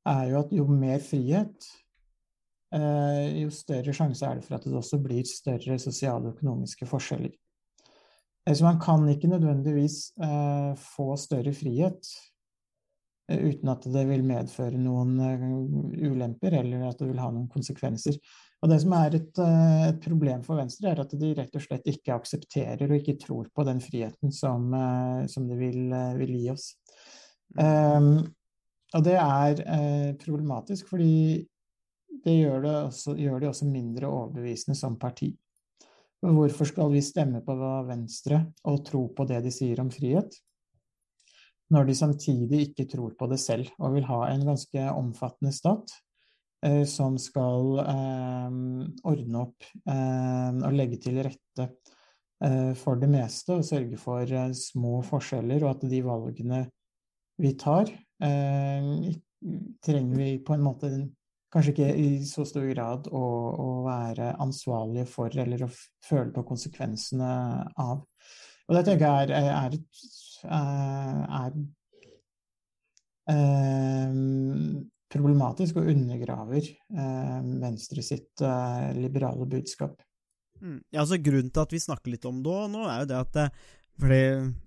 [0.05, 1.69] er jo at jo mer frihet,
[3.39, 7.31] jo større sjanse er det for at det også blir større sosiale og økonomiske forskjeller.
[8.45, 12.09] Så man kan ikke nødvendigvis eh, få større frihet
[13.31, 15.47] eh, uten at det vil medføre noen eh,
[16.11, 18.19] ulemper, eller at det vil ha noen konsekvenser.
[18.61, 19.41] Og det som er et,
[19.89, 23.49] et problem for Venstre, er at de rett og slett ikke aksepterer og ikke tror
[23.53, 24.71] på den friheten som,
[25.29, 26.71] som det vil, vil gi oss.
[27.59, 28.23] Um,
[28.95, 31.45] og det er eh, problematisk, fordi
[32.25, 35.33] det gjør det, også, gjør det også mindre overbevisende som parti.
[36.23, 37.55] Hvorfor skal vi stemme på
[37.87, 40.31] Venstre og tro på det de sier om frihet,
[41.73, 45.93] når de samtidig ikke tror på det selv og vil ha en ganske omfattende stat
[46.65, 48.59] eh, som skal eh,
[49.11, 51.67] ordne opp eh, og legge til rette
[52.45, 56.63] eh, for det meste og sørge for eh, små forskjeller, og at de valgene
[57.41, 57.89] vi tar,
[58.23, 58.91] eh,
[59.83, 60.91] trenger vi på en måte
[61.55, 63.23] kanskje ikke i så stor grad å,
[63.63, 65.71] å være ansvarlige for eller å
[66.03, 67.29] føle på konsekvensene
[67.79, 68.03] av.
[68.65, 69.77] Og det tenker jeg er, er,
[70.49, 71.55] er,
[73.31, 74.09] er
[75.15, 80.01] problematisk og undergraver eh, Venstre sitt eh, liberale budskap.
[80.59, 80.79] Mm.
[80.89, 83.41] Ja, altså Grunnen til at vi snakker litt om det nå, er jo det at
[83.45, 83.65] eh,
[84.01, 84.21] fordi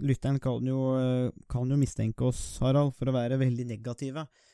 [0.08, 4.47] lytteren kan jo, eh, kan jo mistenke oss, Harald, for å være veldig negative eh,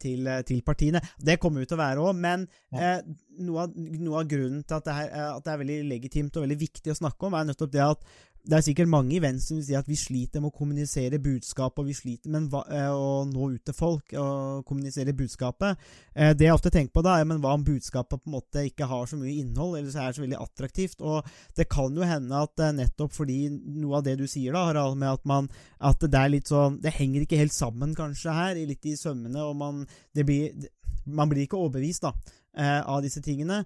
[0.00, 1.00] til, til partiene.
[1.20, 2.96] Det kommer jo til å være òg, men Ja.
[2.98, 3.02] eh,
[3.44, 6.36] noe, av, noe av grunnen til at det, her, eh, at det er veldig legitimt
[6.36, 8.04] og veldig viktig å snakke om, er nettopp det at
[8.42, 11.20] det er sikkert mange i Venstre som vil si at vi sliter med å kommunisere
[11.22, 15.78] budskapet, og vi sliter med eh, å nå ut til folk og kommunisere budskapet.
[16.10, 18.64] Eh, det jeg ofte tenker på, da, er men hva om budskapet på en måte
[18.66, 21.04] ikke har så mye innhold, eller så er det så veldig attraktivt?
[21.06, 21.28] Og
[21.58, 24.98] det kan jo hende at eh, nettopp fordi noe av det du sier, da, Harald,
[24.98, 25.46] med at, man,
[25.78, 29.46] at det er litt sånn Det henger ikke helt sammen, kanskje, her, litt i sømmene,
[29.46, 29.84] og man,
[30.18, 30.66] blir,
[31.06, 32.16] man blir ikke overbevist da,
[32.58, 33.62] av disse tingene.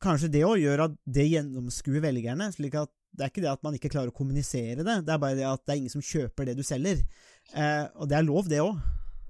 [0.00, 3.62] Kanskje det òg gjør at det gjennomskuer velgerne, slik at det er ikke det at
[3.66, 6.04] man ikke klarer å kommunisere det, det er bare det at det er ingen som
[6.04, 7.02] kjøper det du selger.
[7.52, 8.80] Eh, og det er lov, det òg.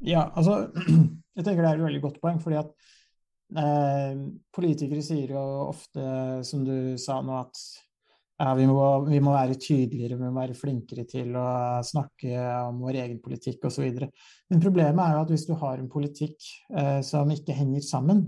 [0.06, 0.66] Ja, altså
[1.36, 2.90] Jeg tenker det er et veldig godt poeng, fordi at
[3.62, 6.02] eh, politikere sier jo ofte,
[6.46, 7.62] som du sa nå, at
[8.40, 12.34] ja, vi, må, vi, må, være tydeligere, vi må være flinkere til å snakke
[12.66, 13.88] om vår egen politikk osv.
[14.48, 18.24] Men problemet er jo at hvis du har en politikk eh, som ikke henger sammen,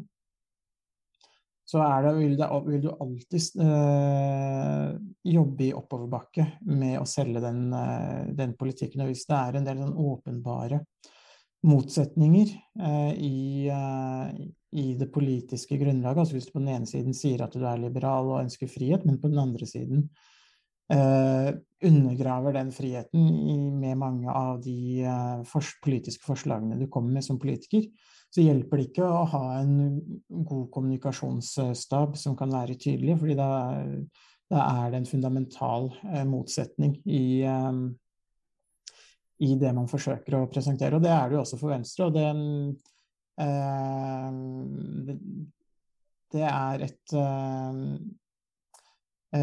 [1.72, 4.88] så det, vil, det, vil, du alltid øh,
[5.24, 9.00] jobbe i oppoverbakke med å selge den, øh, den, politikken.
[9.00, 10.82] Og hvis det er en del sånn åpenbare
[11.64, 17.46] motsetninger øh, i, i, det politiske grunnlaget, altså hvis du på den ene siden sier
[17.46, 20.10] at du er liberal og ønsker frihet, men på den andre siden
[20.92, 25.06] undergraver den friheten i, med mange av de
[25.48, 27.86] for, politiske forslagene du kommer med som politiker,
[28.32, 29.72] så hjelper det ikke å ha en
[30.28, 33.48] god kommunikasjonsstab som kan være tydelig, fordi da,
[34.48, 37.82] da er det en fundamental eh, motsetning i, eh,
[39.44, 40.96] i, det man forsøker å presentere.
[40.96, 42.08] Og det er det jo også for Venstre.
[42.08, 42.40] og den,
[43.36, 44.40] eh,
[45.10, 45.20] det,
[46.32, 47.16] det, er et,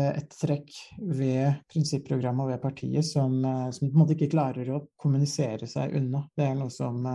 [0.02, 3.38] et trekk ved prinsipprogrammet og ved partiet som,
[3.70, 6.26] som, på en måte ikke klarer å kommunisere seg unna.
[6.34, 7.06] Det er noe som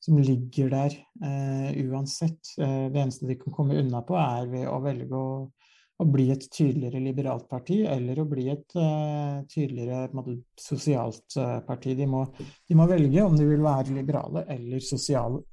[0.00, 2.54] som ligger der eh, uansett.
[2.58, 5.34] Eh, det eneste de kan komme unna på, er ved å velge å,
[6.00, 11.36] å bli et tydeligere liberalt parti, eller å bli et eh, tydeligere måte, sosialt
[11.68, 11.94] parti.
[11.98, 15.44] De må, de må, velge om de vil være liberale eller sosiale.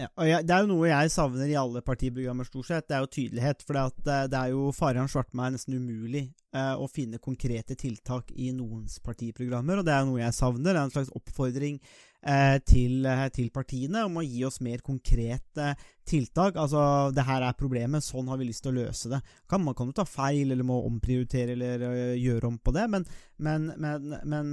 [0.00, 2.86] Ja, jeg, Det er jo noe jeg savner i alle partiprogrammer, stort sett.
[2.88, 3.64] Det er jo tydelighet.
[3.68, 9.82] For det er jo Faran Svartmeier nesten umulig å finne konkrete tiltak i noens partiprogrammer,
[9.82, 10.72] og det er jo noe jeg savner.
[10.72, 14.82] Det er en slags oppfordring Eh, til, eh, til, partiene om å gi oss mer
[14.84, 15.70] konkrete
[16.04, 16.58] tiltak.
[16.60, 16.82] Altså,
[17.16, 19.22] det her er problemet, sånn har vi lyst til å løse det.
[19.48, 22.86] Kan, man kan jo ta feil, eller må omprioritere, eller uh, gjøre om på det,
[22.92, 23.06] men,
[23.38, 24.52] men, men, men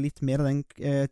[0.00, 0.62] litt mer av den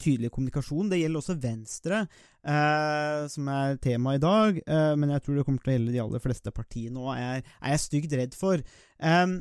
[0.01, 0.93] tydelige kommunikasjonen.
[0.93, 2.05] Det gjelder også Venstre,
[2.41, 4.63] som er tema i dag,
[4.97, 7.75] men jeg tror det kommer til å gjelde de aller fleste partiene òg, er, er,
[7.75, 8.63] jeg stygt redd for.
[8.65, 9.35] Eh,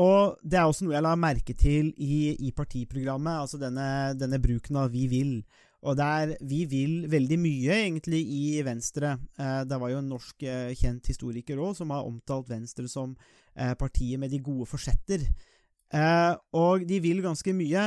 [0.00, 3.86] og det er også noe jeg la merke til i, i partiprogrammet, altså denne,
[4.18, 5.44] denne bruken av 'vi vil'.
[5.84, 9.18] Og der vi vil veldig mye, egentlig, i Venstre.
[9.38, 13.16] Eh, det var jo en norsk eh, kjent historiker òg som har omtalt Venstre som
[13.54, 15.26] eh, partiet med de gode forsetter.
[16.58, 17.82] Og de vil ganske mye.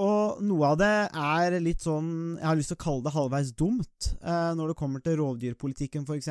[0.00, 3.50] Og noe av det er litt sånn Jeg har lyst til å kalle det halvveis
[3.52, 4.08] dumt.
[4.24, 6.30] Eh, når det kommer til rovdyrpolitikken, f.eks.,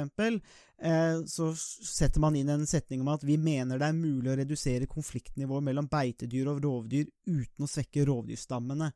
[0.81, 4.37] eh, så setter man inn en setning om at vi mener det er mulig å
[4.39, 8.89] redusere konfliktnivået mellom beitedyr og rovdyr uten å svekke rovdyrstammene.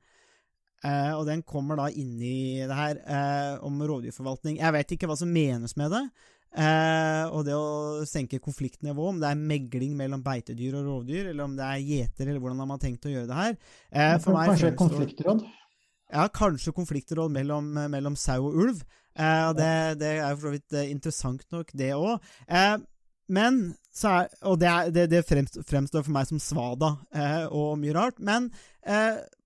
[0.84, 4.60] Eh, og den kommer da inni det her uh, om rovdyrforvaltning.
[4.62, 6.06] Jeg vet ikke hva som menes med det.
[6.56, 11.50] Uh, og det å senke konfliktnivået, om det er megling mellom beitedyr og rovdyr, eller
[11.50, 13.58] om det er gjeter, eller hvordan har man tenkt å gjøre det her.
[13.92, 15.44] Eh, kanskje et konfliktråd?
[16.14, 18.84] Ja, kanskje konfliktråd mellom, mellom sau og ulv.
[19.16, 22.24] Det, det, er for så vidt interessant nok, det òg.
[23.32, 23.60] men
[24.04, 26.94] er, Og det, er, det, det fremstår for meg som svada
[27.50, 28.20] og mye rart.
[28.20, 28.52] Men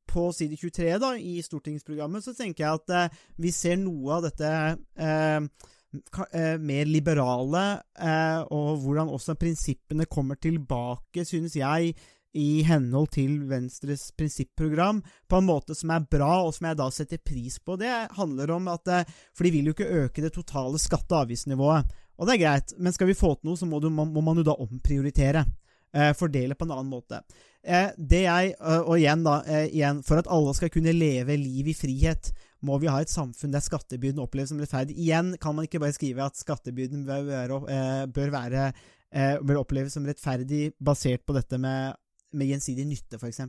[0.09, 4.25] på side 23 da, i stortingsprogrammet, så tenker jeg at eh, vi ser noe av
[4.27, 4.51] dette
[4.99, 7.65] eh, eh, mer liberale,
[7.99, 11.93] eh, og hvordan også prinsippene kommer tilbake, synes jeg,
[12.37, 16.89] i henhold til Venstres prinsipprogram, på en måte som er bra, og som jeg da
[16.93, 17.79] setter pris på.
[17.81, 18.91] Det handler om at
[19.33, 21.89] For de vil jo ikke øke det totale skatte- og avgiftsnivået.
[22.19, 24.37] Og det er greit, men skal vi få til noe, så må, du, må man
[24.37, 25.47] jo da omprioritere.
[25.93, 27.21] Eh, fordele på en annen måte.
[27.63, 31.71] Eh, det jeg, eh, og igjen da, igjen, For at alle skal kunne leve liv
[31.71, 32.31] i frihet,
[32.63, 34.97] må vi ha et samfunn der skattebyrden oppleves som rettferdig.
[34.99, 37.59] Igjen kan man ikke bare skrive at skattebyrden bør være,
[38.11, 38.65] bør, være,
[39.47, 41.95] bør oppleves som rettferdig basert på dette med,
[42.35, 43.39] med gjensidig nytte, f.eks.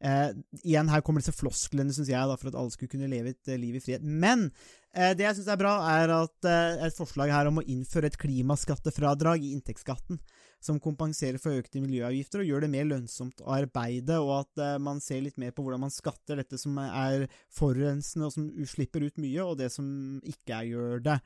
[0.00, 0.30] Eh,
[0.64, 3.50] igjen, her kommer disse flosklene, syns jeg, da, for at alle skulle kunne leve et
[3.60, 4.04] liv i frihet.
[4.04, 4.46] Men
[4.94, 8.08] eh, det jeg syns er bra, er at eh, et forslag her om å innføre
[8.08, 10.20] et klimaskattefradrag i inntektsskatten
[10.60, 14.74] som kompenserer for økte miljøavgifter og gjør det mer lønnsomt å arbeide, og at uh,
[14.82, 19.06] man ser litt mer på hvordan man skatter dette som er forurensende og som slipper
[19.06, 19.86] ut mye, og det som
[20.28, 21.18] ikke gjør det.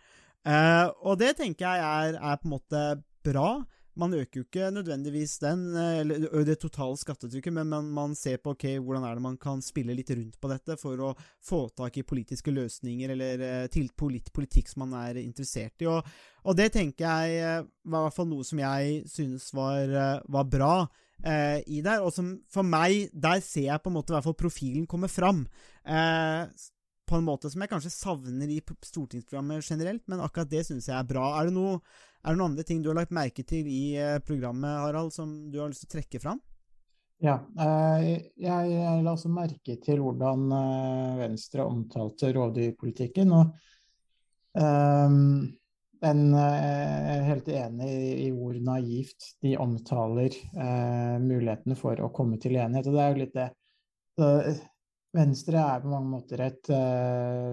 [0.46, 2.84] Uh, og det tenker jeg er, er, på en måte
[3.26, 3.48] bra.
[4.00, 8.40] Man øker jo ikke nødvendigvis den, eh, eller det totale skattetrykket, men man, man ser
[8.42, 11.12] på ok, hvordan er det man kan spille litt rundt på dette for å
[11.44, 15.88] få tak i politiske løsninger eller eh, til polit, politikk som man er interessert i.
[15.90, 16.02] Og,
[16.44, 20.50] og det tenker jeg eh, var i hvert fall noe som jeg synes var, var
[20.50, 20.76] bra
[21.22, 22.04] eh, i der.
[22.04, 25.44] Og som for meg, der ser jeg på en måte hvert fall profilen komme fram.
[25.84, 26.46] Eh,
[27.04, 30.96] på en måte som jeg kanskje savner i stortingsprogrammet generelt, men akkurat det syns jeg
[30.96, 31.26] er bra.
[31.36, 31.80] Er det, noe,
[32.24, 35.52] er det noen andre ting du har lagt merke til i eh, programmet, Harald, som
[35.52, 36.40] du har lyst til å trekke fram?
[37.22, 38.06] Ja, eh,
[38.36, 38.72] jeg,
[39.04, 43.30] la også merke til hvordan eh, Venstre omtalte rovdyrpolitikken.
[43.32, 45.22] Og ehm,
[46.04, 47.90] eh, jeg er helt enig
[48.26, 50.36] i, hvor naivt de omtaler
[51.22, 52.90] mulighetene for å komme til enighet.
[52.90, 53.48] Og det er jo litt det.
[55.14, 56.68] Venstre er på mange måter et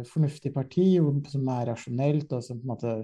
[0.09, 0.97] fornuftig parti
[1.29, 2.95] som er rasjonelt, og som på en måte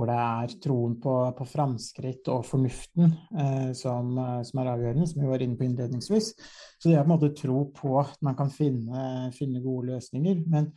[0.00, 5.08] hvor det er troen på, på framskritt og fornuften eh, som, eh, som er avgjørende,
[5.10, 6.30] som vi var inne på innledningsvis.
[6.78, 10.44] Så det er på en måte tro på at man kan finne, finne gode løsninger.
[10.52, 10.70] Men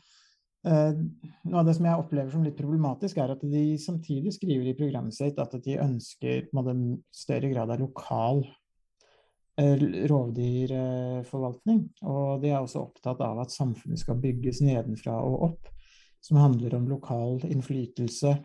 [0.65, 0.97] eh,
[1.45, 4.75] noe av det som jeg opplever som litt problematisk, er at de samtidig skriver i
[4.79, 6.75] programmet sitt at de ønsker på måte,
[7.13, 8.41] større grad av lokal
[9.61, 11.85] eh, rovdyrforvaltning.
[12.09, 15.71] Og de er også opptatt av at samfunnet skal bygges nedenfra og opp,
[16.23, 18.37] som handler om lokal innflytelse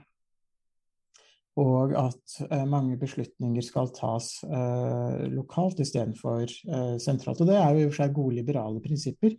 [1.59, 7.41] og at eh, mange beslutninger skal tas eh, lokalt istedenfor eh, sentralt.
[7.43, 9.35] Og det er jo i og for seg gode liberale prinsipper.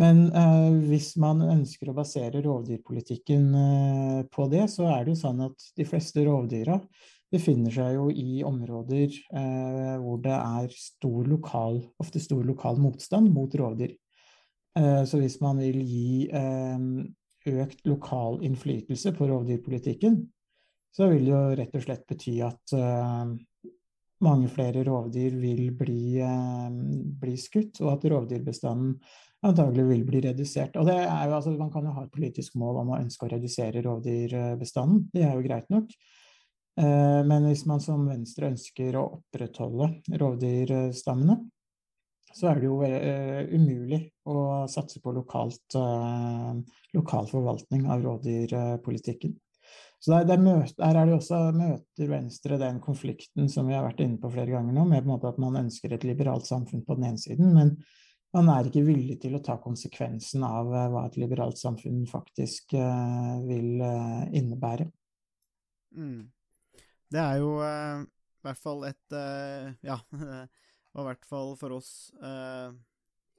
[0.00, 5.22] Men eh, hvis man ønsker å basere rovdyrpolitikken eh, på det, så er det jo
[5.24, 6.78] sånn at de fleste rovdyra
[7.30, 13.30] befinner seg jo i områder eh, hvor det er stor lokal, ofte stor lokal motstand
[13.34, 13.96] mot rovdyr.
[14.78, 16.30] Eh, så hvis man vil gi
[17.48, 20.20] økt lokal innflytelse på rovdyrpolitikken,
[20.96, 23.30] så vil det jo rett og slett bety at uh,
[24.26, 26.68] mange flere rovdyr vil bli, uh,
[27.22, 28.96] bli skutt, og at rovdyrbestanden
[29.46, 30.76] antagelig vil bli redusert.
[30.76, 30.96] Og jo,
[31.36, 35.24] altså, man kan jo ha et politisk mål om å ønske å redusere rovdyrbestanden, det
[35.24, 35.94] er jo greit nok.
[36.80, 41.40] Eh, men hvis man som Venstre ønsker å opprettholde rovdyrstammene,
[42.32, 46.58] så er det jo eh, umulig å satse på lokalt, eh,
[46.94, 49.34] lokal forvaltning av rovdyrpolitikken.
[50.00, 53.84] Så der, der, møter, der er det også, møter Venstre den konflikten som vi har
[53.84, 56.86] vært inne på flere ganger nå, med en måte at man ønsker et liberalt samfunn
[56.86, 57.74] på den ene siden, men
[58.32, 62.76] man er ikke villig til å ta konsekvensen av eh, hva et liberalt samfunn faktisk
[63.50, 63.82] vil
[64.38, 64.86] innebære.
[65.98, 66.30] Mm.
[67.10, 69.16] Det er jo i hvert fall et
[69.82, 69.98] Ja,
[70.94, 71.90] og i hvert fall for oss
[72.22, 72.70] eh,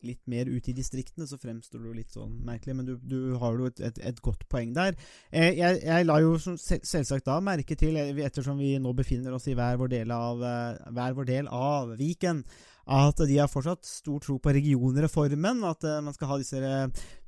[0.06, 3.38] litt mer ute i distriktene, så fremstår det jo litt sånn merkelig, men du, du
[3.42, 4.98] har jo et, et, et godt poeng der.
[5.30, 9.48] Eh, jeg, jeg la jo selvsagt da merke til, eh, ettersom vi nå befinner oss
[9.52, 12.44] i hver vår del av, eh, vår del av Viken,
[12.92, 16.78] at de har fortsatt stor tro på regionreformen, at eh, man skal ha disse,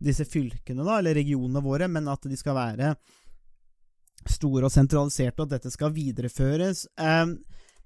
[0.01, 2.95] disse fylkene, da, eller regionene våre, men at de skal være
[4.29, 6.87] store og sentraliserte, og at dette skal videreføres.
[6.97, 7.25] Eh,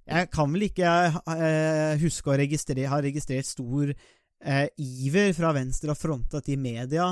[0.08, 0.92] jeg kan vel ikke
[1.36, 7.10] eh, huske å registrere, ha registrert stor eh, iver fra Venstre og frontet i media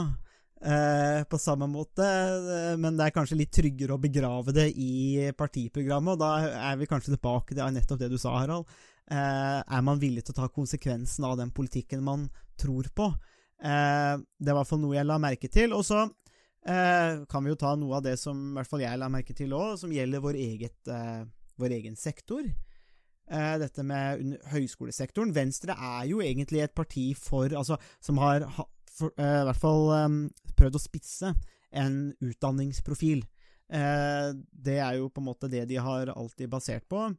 [0.62, 5.30] eh, på samme måte, eh, men det er kanskje litt tryggere å begrave det i
[5.38, 8.68] partiprogrammet, og da er vi kanskje tilbake til nettopp det du sa, Harald.
[9.06, 13.12] Eh, er man villig til å ta konsekvensen av den politikken man tror på?
[13.62, 15.76] Eh, det var i hvert fall noe jeg la merke til.
[15.78, 16.04] Og så
[16.66, 19.36] eh, kan vi jo ta noe av det som i hvert fall jeg la merke
[19.38, 21.22] til òg, som gjelder vår, eget, eh,
[21.62, 22.48] vår egen sektor.
[23.26, 25.34] Eh, dette med høyskolesektoren.
[25.34, 29.62] Venstre er jo egentlig et parti for Altså, som har ha, for, eh, i hvert
[29.62, 30.18] fall eh,
[30.56, 31.32] prøvd å spisse
[31.76, 33.26] en utdanningsprofil.
[33.74, 37.10] Eh, det er jo på en måte det de har alltid basert på.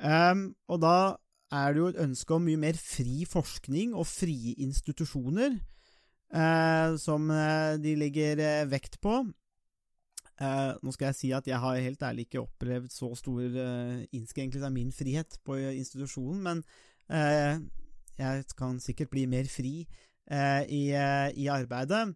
[0.00, 1.18] Um, og da
[1.52, 5.58] er det jo et ønske om mye mer fri forskning og frie institusjoner,
[6.32, 7.26] eh, som
[7.82, 9.18] de legger vekt på.
[10.40, 14.04] Eh, nå skal jeg si at jeg har helt ærlig ikke opplevd så stor eh,
[14.16, 16.62] innskrenkelse av min frihet på institusjonen, men
[17.12, 17.60] eh,
[18.20, 22.06] jeg kan sikkert bli mer fri eh, i, eh, i arbeidet.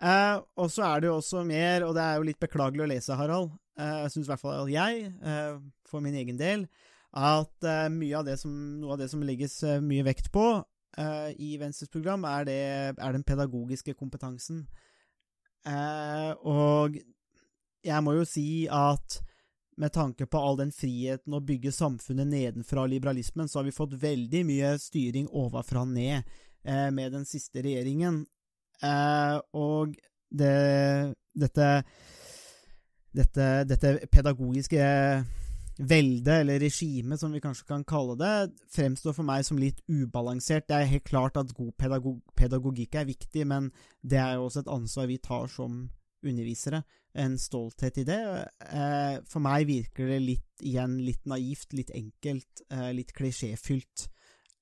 [0.00, 2.90] Eh, og så er det jo også mer, og det er jo litt beklagelig å
[2.92, 5.54] lese, Harald, eh, jeg syns i hvert fall jeg, eh,
[5.88, 6.66] for min egen del,
[7.16, 8.52] at eh, mye av det som,
[8.82, 10.44] noe av det som legges eh, mye vekt på
[11.00, 12.60] eh, i Venstres program, er, det,
[12.92, 14.66] er den pedagogiske kompetansen.
[15.68, 17.00] Eh, og
[17.86, 19.20] jeg må jo si at
[19.80, 23.96] med tanke på all den friheten å bygge samfunnet nedenfra liberalismen, så har vi fått
[24.02, 28.26] veldig mye styring ovenfra og ned eh, med den siste regjeringen.
[28.84, 29.96] Eh, og
[30.28, 31.70] det, dette
[33.10, 34.82] dette, dette pedagogiske
[35.80, 38.34] veldet, eller regimet som vi kanskje kan kalle det,
[38.74, 40.68] fremstår for meg som litt ubalansert.
[40.68, 43.70] Det er helt klart at god pedagog pedagogikk er viktig, men
[44.02, 45.86] det er jo også et ansvar vi tar som
[46.26, 46.82] undervisere.
[47.14, 48.20] En stolthet i det.
[48.70, 54.08] Eh, for meg virker det litt igjen litt naivt, litt enkelt, eh, litt klisjéfylt.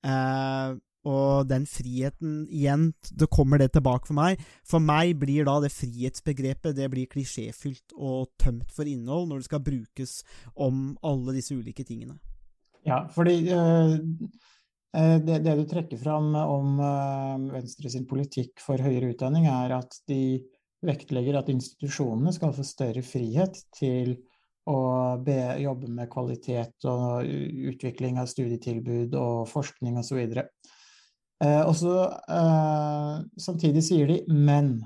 [0.05, 0.77] Eh,
[1.09, 4.41] og den friheten igjen, det kommer det tilbake for meg.
[4.67, 9.47] For meg blir da det frihetsbegrepet det blir klisjéfylt og tømt for innhold når det
[9.47, 10.19] skal brukes
[10.59, 12.19] om alle disse ulike tingene.
[12.87, 13.95] Ja, fordi øh,
[15.23, 20.01] det, det, du trekker fram om øh, Venstre sin politikk for høyere utdanning, er at
[20.09, 20.41] de
[20.85, 24.15] vektlegger at institusjonene skal få større frihet til
[24.69, 24.79] å
[25.25, 27.25] be, jobbe med kvalitet og
[27.71, 30.19] utvikling av studietilbud og forskning osv.
[30.19, 30.43] Og,
[31.39, 34.81] Eh, og så eh, Samtidig sier de 'men'.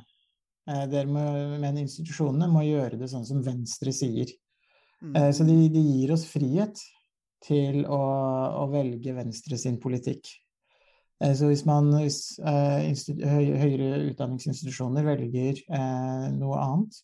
[0.69, 1.23] Eh, må,
[1.59, 4.29] men institusjonene må gjøre det sånn som Venstre sier.
[5.01, 5.15] Mm.
[5.15, 6.79] Eh, så de, de, gir oss frihet
[7.43, 8.03] til å,
[8.63, 10.29] å velge Venstre sin politikk.
[11.23, 12.89] Eh, så hvis man hvis, eh,
[13.61, 15.63] høyere utdanningsinstitusjoner velger
[16.35, 17.03] noe annet,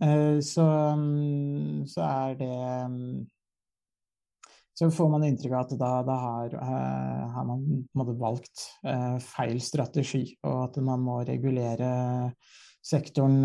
[0.00, 0.64] så,
[0.96, 2.54] mm, så er det
[2.88, 3.26] mm,
[4.80, 6.54] så får man inntrykk av at da, da har,
[7.34, 7.66] har, man
[8.00, 8.62] måte, valgt
[9.26, 11.90] feil strategi, og at man må regulere
[12.80, 13.44] sektoren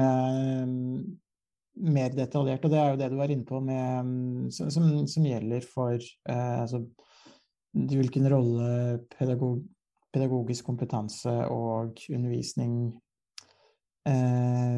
[1.75, 2.63] mer detaljert.
[2.63, 5.99] Og det er jo det du var inne på med, mm, som, som, gjelder for
[6.23, 6.85] altså,
[7.75, 8.69] hvilken rolle
[9.11, 9.59] pedagog,
[10.15, 12.93] pedagogisk kompetanse og undervisning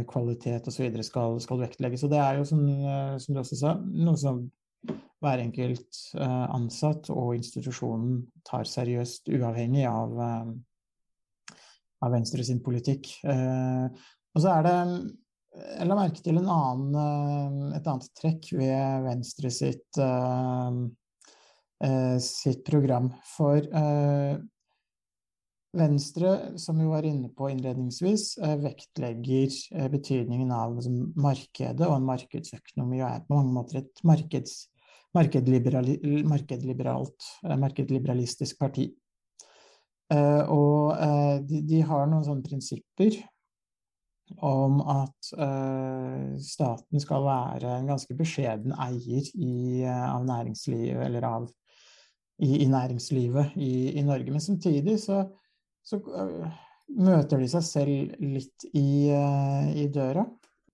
[0.07, 0.85] kvalitet osv.
[1.03, 2.05] Skal, skal vektlegges.
[2.07, 2.61] Og det er jo, som,
[3.19, 4.45] som du også sa, noe som
[5.23, 11.55] hver enkelt eh, ansatt og institusjonen tar seriøst, uavhengig av, eh,
[12.05, 13.09] av Venstre sin politikk.
[13.25, 13.87] Eh,
[14.33, 14.77] og så er det
[15.57, 19.97] Jeg la merke til annen, et annet trekk ved Venstre sitt,
[22.21, 23.07] sitt program.
[23.25, 23.65] For
[25.75, 33.01] Venstre, som vi var inne på innledningsvis, vektlegger betydningen av altså, markedet og en markedsøkonomi,
[33.01, 34.61] og er på mange måter et markeds
[35.17, 38.91] markedliberalt, eh, markedliberalistisk parti.
[40.13, 43.19] Eh, og eh, de, de, har noen sånne prinsipper
[44.43, 45.29] om at
[46.43, 51.45] staten skal være en ganske beskjeden eier i, av næringslivet, eller av
[52.43, 54.33] i, i næringslivet i, i, Norge.
[54.35, 55.21] Men samtidig så,
[55.87, 56.01] så
[56.97, 60.25] møter de seg selv litt i, i døra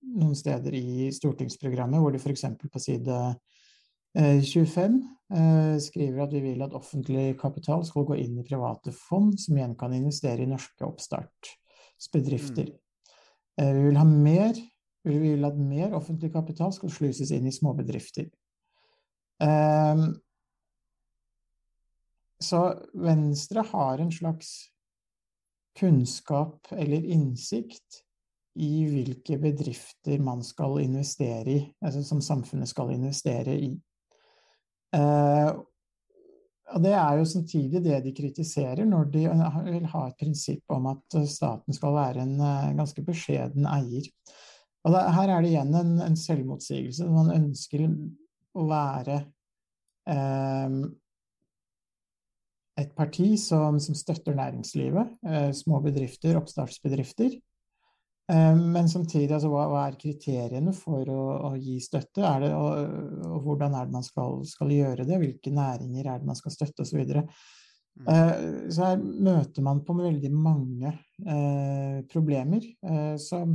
[0.04, 2.44] noen steder i stortingsprogrammet, hvor de f.eks.
[2.60, 3.18] på side
[4.14, 4.98] 25
[5.34, 9.58] eh, skriver at vi vil at offentlig kapital skal gå inn i private fond, som
[9.58, 12.70] igjen kan investere i norske oppstartsbedrifter.
[12.74, 12.80] Mm.
[13.58, 14.54] Vi vil ha mer
[15.04, 18.30] vi vil at mer offentlig kapital skal sluses inn i småbedrifter.
[22.40, 22.60] Så
[22.96, 24.54] Venstre har en slags
[25.78, 28.00] kunnskap eller innsikt
[28.54, 33.72] i hvilke bedrifter man skal investere i, altså som samfunnet skal investere i.
[34.94, 35.50] Eh,
[36.74, 39.26] og det er jo samtidig det de kritiserer, når de
[39.66, 44.08] vil ha et prinsipp om at staten skal være en eh, ganske beskjeden eier.
[44.84, 47.08] Og det, her er det igjen en, en selvmotsigelse.
[47.10, 47.86] Man ønsker
[48.54, 49.18] å være
[50.10, 50.78] eh,
[52.80, 57.36] et parti som, som støtter næringslivet, eh, små bedrifter, oppstartsbedrifter.
[58.32, 62.24] Eh, men samtidig, altså, hva, hva, er kriteriene for å, å gi støtte?
[62.42, 65.20] Det, og, og, hvordan er det man skal, skal, gjøre det?
[65.20, 67.04] Hvilke næringer er det man skal støtte, osv.
[67.04, 67.24] Så,
[68.00, 68.08] mm.
[68.08, 73.54] uh, så her møter man på veldig mange eh, problemer eh, som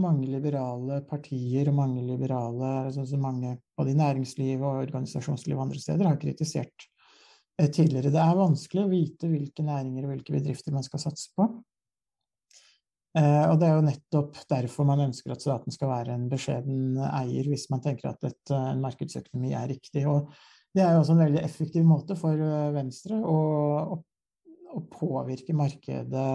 [0.00, 5.82] mange liberale partier og mange liberale, altså, mange både i næringsliv og organisasjonslivet og andre
[5.82, 6.90] steder har kritisert
[7.68, 8.12] tidligere.
[8.14, 11.48] Det er vanskelig å vite hvilke næringer og hvilke bedrifter man skal satse på.
[13.18, 17.00] Eh, og det er jo nettopp derfor man ønsker at staten skal være en beskjeden
[17.08, 20.04] eier, hvis man tenker at et, eh, en markedsøkonomi er riktig.
[20.06, 20.30] Og
[20.74, 23.40] det er jo også en veldig effektiv måte for eh, Venstre å,
[23.96, 23.98] å,
[24.78, 26.28] å påvirke markedet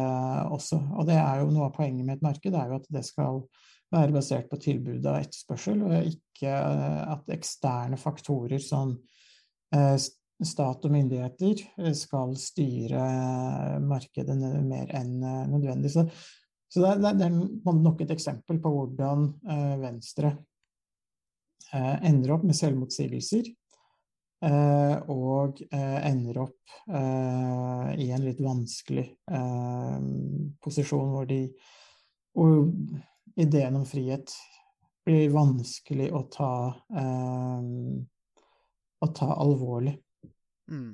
[0.51, 0.81] også.
[0.99, 3.39] Og det er jo noe av poenget med et marked, er jo at det skal
[3.95, 8.97] være basert på tilbud og etterspørsel, og ikke at eksterne faktorer som
[10.43, 13.05] stat og myndigheter skal styre
[13.85, 15.93] markedet mer enn nødvendig.
[15.93, 16.07] Så
[16.75, 20.33] så det, er, det, er nok et eksempel på hvordan eh, Venstre
[21.71, 23.47] eh, ender opp med selvmotsigelser.
[24.45, 30.09] Eh, og eh, ender opp eh, i en litt vanskelig eh,
[30.59, 31.39] posisjon hvor de
[32.35, 32.65] hvor
[33.39, 34.33] ideen om frihet
[35.07, 36.51] blir vanskelig å ta,
[36.99, 37.69] eh,
[38.99, 39.95] å ta alvorlig.
[40.71, 40.93] Mm.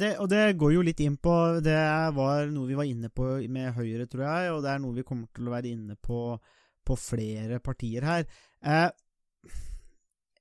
[0.00, 1.32] Det, og det går jo litt inn på
[1.64, 1.74] Det
[2.14, 5.06] var noe vi var inne på med Høyre, tror jeg, og det er noe vi
[5.06, 6.38] kommer til å være inne på
[6.86, 8.22] på flere partier her.
[8.64, 8.88] Eh,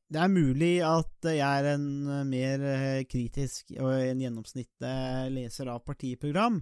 [0.09, 1.89] det er mulig at jeg er en
[2.29, 6.57] mer eh, kritisk og en gjennomsnittlig leser av partiprogram.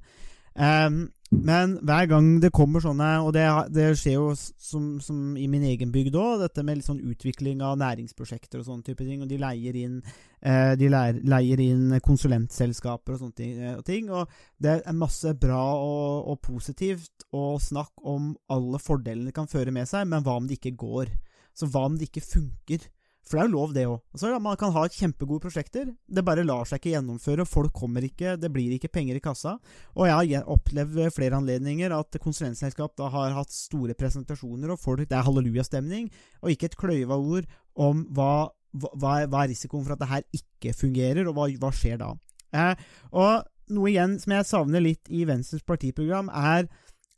[0.57, 3.43] Um, men hver gang det kommer sånne, og det,
[3.75, 7.59] det skjer jo som, som, i min egen bygd òg, dette med litt sånn utvikling
[7.65, 9.97] av næringsprosjekter og sånne type ting, og de leier inn,
[10.39, 14.07] eh, de leier, leier inn konsulentselskaper og sånne og ting.
[14.07, 14.31] Og
[14.63, 19.75] det er masse bra og, og positivt og snakk om alle fordelene det kan føre
[19.75, 21.11] med seg, men hva om det ikke går?
[21.57, 22.87] Så hva om det ikke funker?
[23.27, 23.97] For det er jo lov, det òg.
[24.15, 27.47] Altså, man kan ha kjempegode prosjekter, det bare lar seg ikke gjennomføre.
[27.47, 29.57] Folk kommer ikke, det blir ikke penger i kassa.
[29.95, 35.03] Og jeg har opplevd flere anledninger at konsulentselskap da har hatt store presentasjoner, og folk,
[35.07, 36.07] det er hallelujastemning,
[36.41, 40.25] og ikke et kløyva ord om hva, hva, hva, er risikoen for at det her
[40.39, 42.13] ikke fungerer, og hva, hva skjer da.
[42.55, 46.69] Eh, og noe igjen som jeg savner litt i Venstres partiprogram, er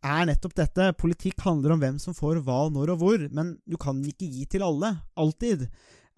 [0.05, 0.91] er nettopp dette.
[0.99, 4.45] Politikk handler om hvem som får hva, når og hvor, men du kan ikke gi
[4.49, 4.93] til alle.
[5.19, 5.67] Alltid.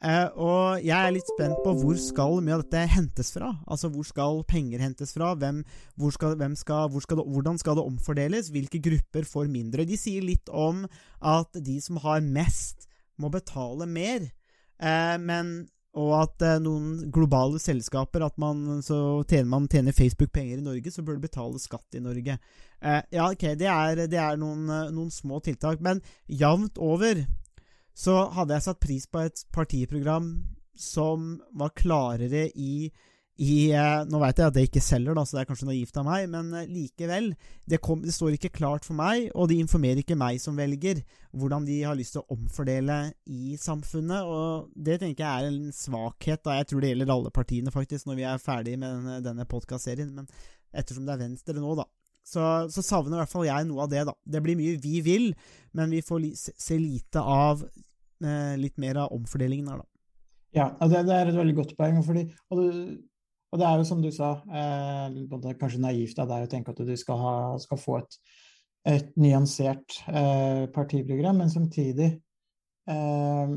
[0.02, 3.52] Uh, og jeg er litt spent på hvor skal mye av dette hentes fra?
[3.70, 5.36] Altså hvor skal penger hentes fra?
[5.38, 5.60] Hvem,
[5.94, 8.50] hvor skal, hvem skal, hvor skal det, hvordan skal det omfordeles?
[8.50, 9.86] Hvilke grupper får mindre?
[9.86, 10.88] De sier litt om
[11.22, 12.88] at de som har mest,
[13.22, 14.26] må betale mer.
[14.82, 15.54] Uh, men
[15.94, 18.96] og at uh, noen globale selskaper At man, så
[19.28, 22.40] tjener man tjener Facebook-penger i Norge, så bør du betale skatt i Norge.
[22.82, 27.22] ja, ok, det er, det er noen, noen små tiltak, men jevnt over
[27.98, 30.34] så hadde jeg satt pris på et partiprogram
[30.78, 32.90] som var klarere i,
[33.42, 35.98] i eh, Nå veit jeg at det ikke selger, da, så det er kanskje naivt
[36.00, 37.32] av meg, men eh, likevel.
[37.70, 41.04] Det, kom, det, står ikke klart for meg, og de informerer ikke meg som velger,
[41.38, 44.26] hvordan de har lyst til å omfordele i samfunnet.
[44.26, 46.44] Og det tenker jeg er en svakhet.
[46.48, 49.48] da Jeg tror det gjelder alle partiene, faktisk, når vi er ferdig med denne, denne
[49.50, 50.14] podkastserien.
[50.16, 50.30] Men
[50.72, 51.90] ettersom det er Venstre nå, da,
[52.32, 54.16] så, så, savner i hvert fall jeg noe av det, da.
[54.24, 55.32] Det blir mye vi vil,
[55.78, 59.88] men vi får li se lite av eh, litt mer av omfordelingen her, da.
[60.52, 62.00] Ja, det, det, er et veldig godt poeng.
[62.04, 62.80] Fordi, og, du,
[63.52, 65.20] og, det er jo som du sa, eh,
[65.60, 68.18] kanskje naivt av deg å tenke at du skal, ha, skal få et,
[68.92, 72.10] et nyansert eh, partiprogram, men samtidig
[72.92, 73.56] eh,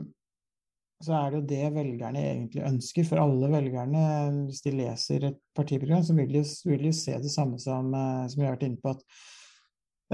[1.05, 3.07] så er det jo det velgerne egentlig ønsker.
[3.09, 4.03] For alle velgerne,
[4.49, 8.27] hvis de leser et partiprogram, så vil de, vil de se det samme som, eh,
[8.31, 8.95] som vi har vært inne på.
[8.95, 9.03] at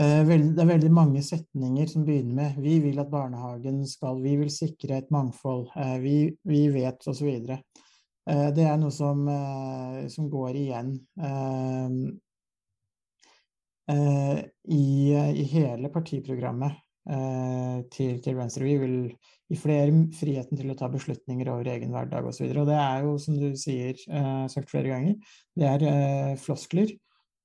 [0.00, 4.36] uh, Det er veldig mange setninger som begynner med 'vi vil at barnehagen skal', 'vi
[4.42, 7.30] vil sikre et mangfold', uh, 'vi, vi vet', osv.
[8.30, 9.26] Uh, det er noe som,
[10.08, 11.00] som går igjen
[14.70, 18.66] i, i, hele partiprogrammet til, til Venstre.
[18.66, 18.96] Vi vil
[19.50, 22.46] gi flere friheten til å ta beslutninger over egen hverdag osv.
[22.46, 25.86] Og, så og det er jo, som du sier, uh, sagt flere ganger, det er
[25.86, 26.92] uh, floskler.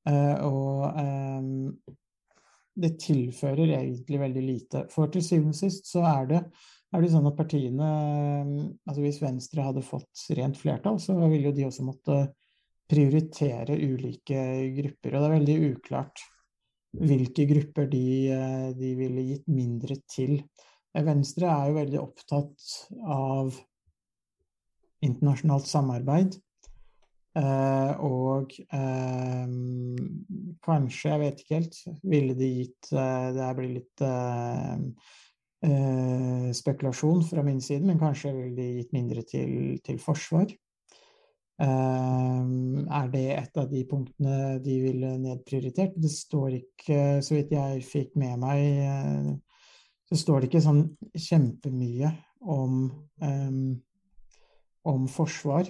[0.05, 1.71] Uh, og um,
[2.75, 4.85] det tilfører egentlig veldig lite.
[4.93, 6.41] For til syvende og sist så er det,
[6.93, 7.87] er det sånn at partiene
[8.85, 12.19] altså Hvis Venstre hadde fått rent flertall, så ville jo de også måtte
[12.91, 14.43] prioritere ulike
[14.75, 15.15] grupper.
[15.15, 16.21] Og det er veldig uklart
[16.99, 20.39] hvilke grupper de, eh, de ville gitt mindre til.
[20.95, 22.67] Venstre er jo veldig opptatt
[23.03, 23.55] av
[25.03, 26.37] internasjonalt samarbeid.
[27.35, 29.55] Eh, og eh,
[30.63, 34.85] kanskje, jeg vet ikke helt, ville de gitt eh, Det blir litt eh,
[35.67, 40.47] eh, spekulasjon fra min side, men kanskje ville de gitt mindre til, til forsvar.
[41.61, 42.43] Eh,
[42.99, 45.95] er det et av de punktene de ville nedprioritert?
[45.95, 49.41] Det står ikke, så vidt jeg fikk med meg
[50.05, 50.83] så står det ikke sånn
[51.17, 52.11] kjempemye
[52.45, 52.85] om,
[53.25, 53.81] um,
[54.85, 55.69] om forsvar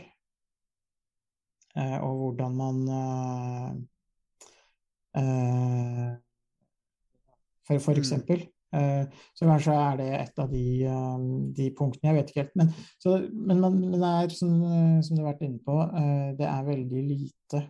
[1.77, 3.71] uh, og hvordan man uh,
[7.65, 8.01] for, for, mm.
[8.01, 8.43] eksempel.
[8.75, 10.65] Så kanskje er det et av de,
[11.55, 12.11] de punktene.
[12.11, 12.55] Jeg vet ikke helt.
[12.59, 12.71] Men,
[13.03, 14.53] så, men, men det er, som,
[15.05, 15.79] som, du har vært inne på,
[16.39, 17.63] det er veldig lite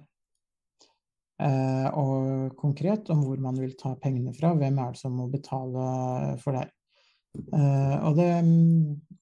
[1.36, 4.54] Eh, og konkret om hvor man vil ta pengene fra.
[4.56, 6.56] Hvem er det som må betale for?
[6.56, 8.30] Eh, og det,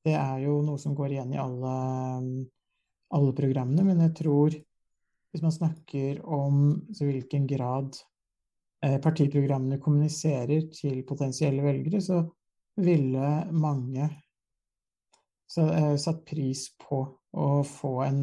[0.05, 1.73] det, er jo noe som går igjen i alle,
[3.17, 4.59] alle programmene, men jeg tror
[5.33, 6.59] hvis man snakker om
[6.99, 8.12] hvilken grad eh,
[9.03, 12.17] partiprogrammene kommuniserer til potensielle velgere, så
[12.83, 14.09] ville mange
[15.47, 16.99] satt pris på
[17.37, 18.21] å få en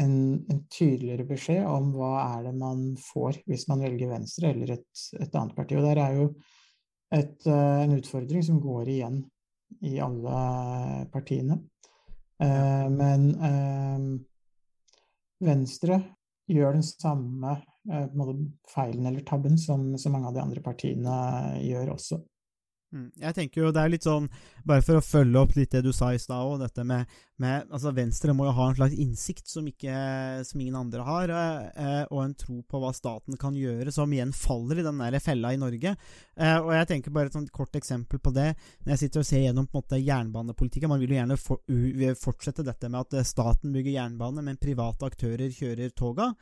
[0.00, 4.76] en, en, tydeligere beskjed om hva er det man får hvis man velger Venstre eller
[4.76, 4.88] et,
[5.18, 5.76] et annet parti.
[5.78, 6.28] Og der er jo
[7.10, 9.20] et, en utfordring som går igjen
[9.86, 10.36] i alle
[11.12, 11.58] partiene.
[12.42, 14.06] Eh, men eh,
[15.44, 16.00] Venstre
[16.50, 17.58] gjør den samme
[17.88, 18.34] eh,
[18.74, 21.14] feilen eller tabben som, som mange av de andre partiene
[21.64, 22.20] gjør også.
[22.90, 23.06] Mm.
[23.22, 24.24] Jeg tenker jo det er litt sånn,
[24.66, 27.06] bare for å følge opp litt det du sa i stad òg, dette med,
[27.38, 29.92] med, altså Venstre må jo ha en slags innsikt som, ikke,
[30.46, 31.32] som ingen andre har,
[31.70, 35.18] eh, og en tro på hva staten kan gjøre, som igjen faller i den der
[35.22, 35.94] fella i Norge.
[36.34, 38.48] Eh, og jeg tenker bare et sånt kort eksempel på det.
[38.82, 41.62] Når jeg sitter og ser gjennom på en måte jernbanepolitikken Man vil jo gjerne for,
[42.18, 46.32] fortsette dette med at staten bygger jernbane, men private aktører kjører toga.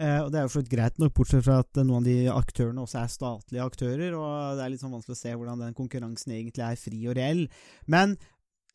[0.00, 2.82] Eh, og Det er jo for greit nok, bortsett fra at noen av de aktørene
[2.82, 4.14] også er statlige aktører.
[4.16, 7.16] og Det er litt sånn vanskelig å se hvordan den konkurransen egentlig er fri og
[7.18, 7.42] reell.
[7.86, 8.16] Men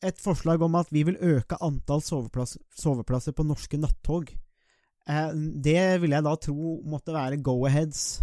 [0.02, 4.30] et forslag om at vi vil øke antall soveplasser, soveplasser på norske nattog,
[5.08, 8.22] eh, det vil jeg da tro måtte være Go-Aheads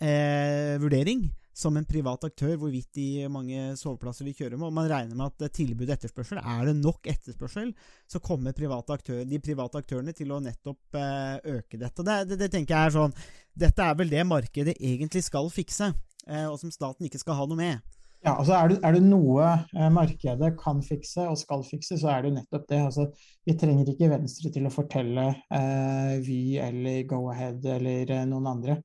[0.00, 4.68] eh, vurdering som en privat aktør hvorvidt de mange soveplasser de kjører med.
[4.70, 7.72] Og man regner med at tilbud og etterspørsel Er det nok etterspørsel,
[8.08, 12.04] så kommer private aktører, de private aktørene til å nettopp eh, øke dette.
[12.04, 13.16] Det, det, det, tenker jeg er sånn
[13.52, 15.92] Dette er vel det markedet egentlig skal fikse,
[16.26, 17.98] eh, og som staten ikke skal ha noe med.
[18.22, 22.14] Ja, altså er det, er det noe eh, markedet kan fikse og skal fikse, så
[22.14, 22.82] er det jo nettopp det.
[22.86, 23.08] Altså,
[23.44, 28.78] vi trenger ikke Venstre til å fortelle eh, Vy eller Go-Ahead eller noen andre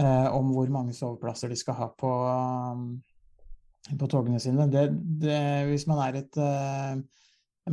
[0.00, 2.12] eh, om hvor mange soveplasser de skal ha på,
[2.74, 2.86] um,
[4.00, 4.68] på togene sine.
[4.72, 4.88] Det,
[5.22, 5.40] det,
[5.70, 7.02] hvis man er et eh,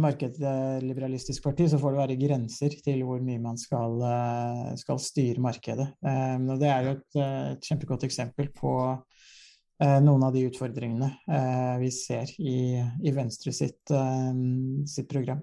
[0.01, 5.43] markedsliberalistisk parti, så får det være grenser til hvor mye man skal, uh, skal styre
[5.43, 5.91] markedet.
[6.05, 7.22] Eh, og det er jo et,
[7.55, 11.09] et kjempegodt eksempel på uh, noen av de utfordringene
[11.82, 13.89] vi ser i, i Venstre sitt,
[14.86, 15.41] sitt program.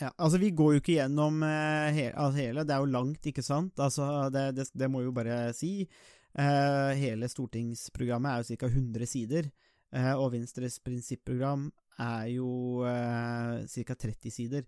[0.00, 3.44] Ja, altså Vi går jo ikke gjennom uh, he hele, det er jo langt, ikke
[3.46, 3.78] sant?
[3.78, 5.86] Altså, det, det, det må vi jo bare si.
[6.34, 8.70] Uh, hele stortingsprogrammet er jo ca.
[8.72, 9.50] 100 sider,
[9.94, 11.68] uh, og Venstres prinsipprogram
[12.02, 13.94] er jo uh, ca.
[13.94, 14.64] 30 sider.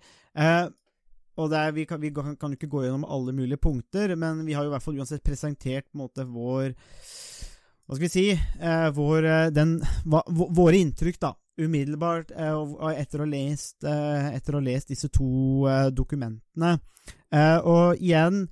[1.36, 4.70] og er, vi, kan, kan, ikke gå gjennom alle mulige punkter, men vi har jo
[4.70, 6.70] i hvert fall uansett presentert måte vår
[7.86, 8.28] Hva skal vi si
[8.94, 15.64] vår, den, hva, Våre inntrykk, da umiddelbart etter å, ha lest, ha lest disse to
[15.94, 16.76] dokumentene.
[17.64, 18.46] Og igjen,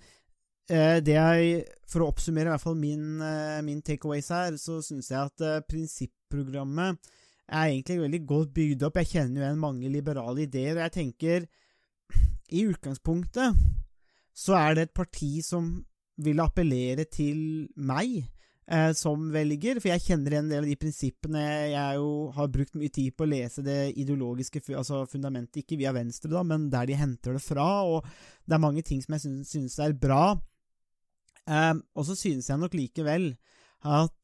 [0.68, 3.20] det jeg For å oppsummere i hvert fall min,
[3.66, 6.98] min takeaways her, så syns jeg at prinsipprogrammet
[7.44, 8.98] er egentlig veldig godt bygd opp.
[9.02, 11.46] Jeg kjenner jo igjen mange liberale ideer, og jeg tenker
[12.50, 13.60] I utgangspunktet
[14.34, 15.76] så er det et parti som
[16.24, 18.28] vil appellere til meg eh,
[18.96, 21.42] som velger, for jeg kjenner igjen en del av de prinsippene.
[21.68, 25.92] Jeg jo har brukt mye tid på å lese det ideologiske altså fundamentet, ikke via
[25.92, 27.68] Venstre, da, men der de henter det fra.
[27.84, 28.06] Og
[28.48, 30.22] det er mange ting som jeg synes, synes er bra.
[31.44, 33.34] Eh, og så synes jeg nok likevel
[33.84, 34.16] at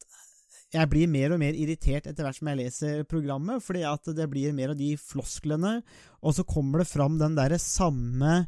[0.70, 4.28] jeg blir mer og mer irritert etter hvert som jeg leser programmet, fordi at det
[4.30, 5.80] blir mer av de flosklene,
[6.22, 8.44] og så kommer det fram den derre samme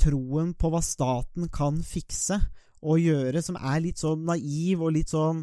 [0.00, 2.40] troen på hva staten kan fikse,
[2.80, 5.42] å gjøre, som er litt sånn naiv og litt sånn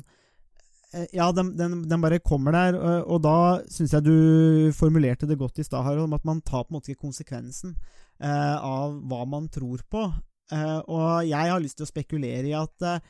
[0.93, 3.37] eh, ja, den, den, den, bare kommer der, og, og da
[3.71, 6.79] syns jeg du formulerte det godt i stad, Harald, om at man tar på en
[6.79, 10.07] måte ikke konsekvensen eh, av hva man tror på.
[10.53, 13.01] Eh, og jeg har lyst til å spekulere i at eh,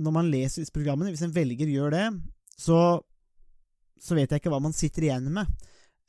[0.00, 2.06] når man leser disse programmene, hvis en velger gjør det,
[2.56, 2.78] så,
[4.00, 5.50] så vet jeg ikke hva man sitter igjen med.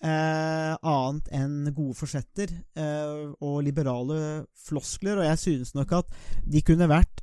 [0.02, 5.22] Eh, annet enn gode forsetter eh, og liberale floskler.
[5.22, 6.16] Og jeg synes nok at
[6.48, 7.22] de kunne vært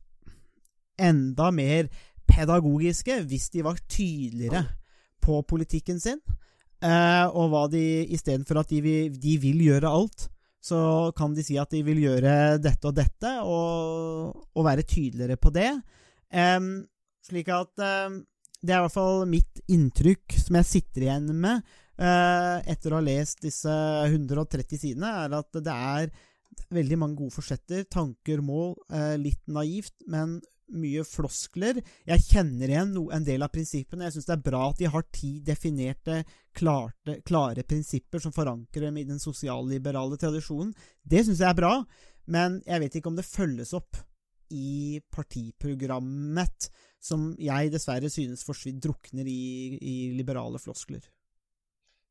[0.99, 1.89] enda mer
[2.29, 4.65] pedagogiske hvis de var tydeligere
[5.25, 6.21] på politikken sin.
[6.79, 7.83] Eh, og hva de
[8.15, 10.29] istedenfor at de vil, de vil, gjøre alt,
[10.63, 15.39] så kan de si at de vil gjøre dette og dette, og, og være tydeligere
[15.41, 15.73] på det.
[16.31, 16.87] Um,
[17.25, 18.19] slik at eh,
[18.61, 21.63] Det er i hvert fall mitt inntrykk som jeg sitter igjen med
[22.03, 26.11] uh, etter å ha lest disse 130 sidene, er at det er
[26.75, 28.75] veldig mange gode forsetter, tanker, mål.
[28.93, 30.39] uh, litt naivt, men
[30.75, 31.81] mye floskler.
[32.09, 34.07] Jeg kjenner igjen no, en del av prinsippene.
[34.09, 36.23] Jeg syns det er bra at de har ti definerte,
[36.57, 40.75] klarte, klare prinsipper som forankrer dem i den sosialliberale tradisjonen.
[41.03, 41.75] Det syns jeg er bra,
[42.29, 44.01] men jeg vet ikke om det følges opp
[44.55, 46.71] i partiprogrammet,
[47.05, 48.47] som jeg dessverre synes
[48.81, 51.05] drukner i, i liberale floskler.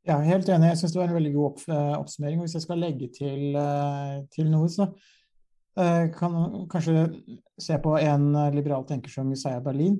[0.07, 0.69] Ja, helt enig.
[0.71, 1.63] Jeg syns det var en veldig god opp,
[1.99, 2.39] oppsummering.
[2.39, 5.16] Hvis jeg skal legge til, eh, til noe, så Eh,
[6.17, 7.07] kan kanskje
[7.61, 9.99] se på en eh, liberal tenker som Isaiah Berlin,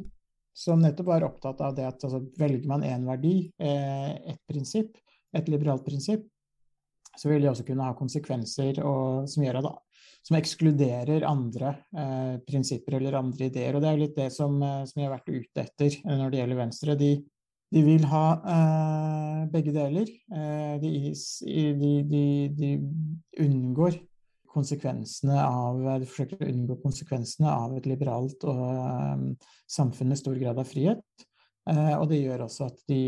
[0.54, 4.98] som nettopp var opptatt av det at altså, velger man én verdi, eh, et prinsipp,
[5.38, 6.26] et liberalt prinsipp,
[7.18, 9.70] så vil det også kunne ha konsekvenser og, som, gjør at,
[10.26, 13.78] som ekskluderer andre eh, prinsipper eller andre ideer.
[13.78, 16.62] Og det er litt det som, som jeg har vært ute etter når det gjelder
[16.62, 16.98] Venstre.
[17.00, 17.16] De,
[17.74, 20.12] De vil ha eh, begge deler.
[20.32, 20.92] Eh, de,
[22.14, 22.22] de,
[22.56, 22.70] de
[23.44, 23.98] unngår
[24.58, 30.38] konsekvensene av Du forsøker å unngå konsekvensene av et liberalt og eh, samfunn med stor
[30.42, 31.28] grad av frihet.
[31.68, 33.00] Eh, og det gjør også at de,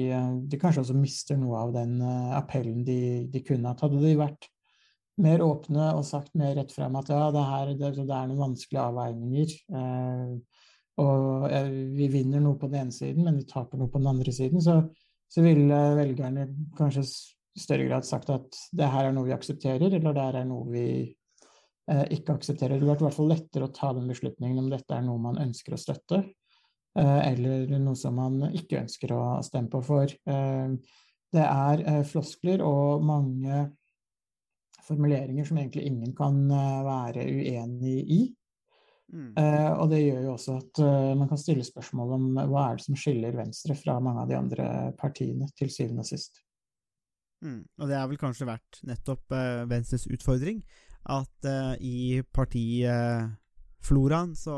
[0.52, 3.84] de kanskje også mister noe av den eh, appellen de, de kunne hatt.
[3.86, 4.50] Hadde de vært
[5.20, 8.44] mer åpne og sagt mer rett frem at ja, det, her, det, det er noen
[8.46, 9.56] vanskelige avveininger.
[9.80, 10.64] Eh,
[11.00, 14.12] og eh, vi vinner noe på den ene siden, men vi taper noe på den
[14.12, 14.82] andre siden, så,
[15.32, 16.48] så ville velgerne
[16.78, 17.06] kanskje
[17.60, 20.68] større grad sagt at det her er noe vi aksepterer, eller det her er noe
[20.72, 20.88] vi
[21.90, 22.78] ikke aksepterer.
[22.78, 25.40] Det blir i hvert fall lettere å ta den beslutningen om dette er noe man
[25.42, 26.22] ønsker å støtte,
[27.00, 29.82] eh, eller noe som man ikke ønsker å stemme på.
[29.86, 30.74] For eh,
[31.34, 33.68] det er eh, floskler og mange
[34.90, 38.20] formuleringer som egentlig ingen kan eh, være uenig i.
[39.10, 39.32] Mm.
[39.42, 42.68] Eh, og det gjør jo også at eh, man kan stille spørsmål om eh, hva
[42.68, 44.68] er det som skiller Venstre fra mange av de andre
[45.00, 46.44] partiene, til syvende og sist.
[47.42, 47.64] Mm.
[47.80, 50.62] Og det har vel kanskje vært nettopp eh, Venstres utfordring.
[51.08, 54.56] At uh, i partifloraen så,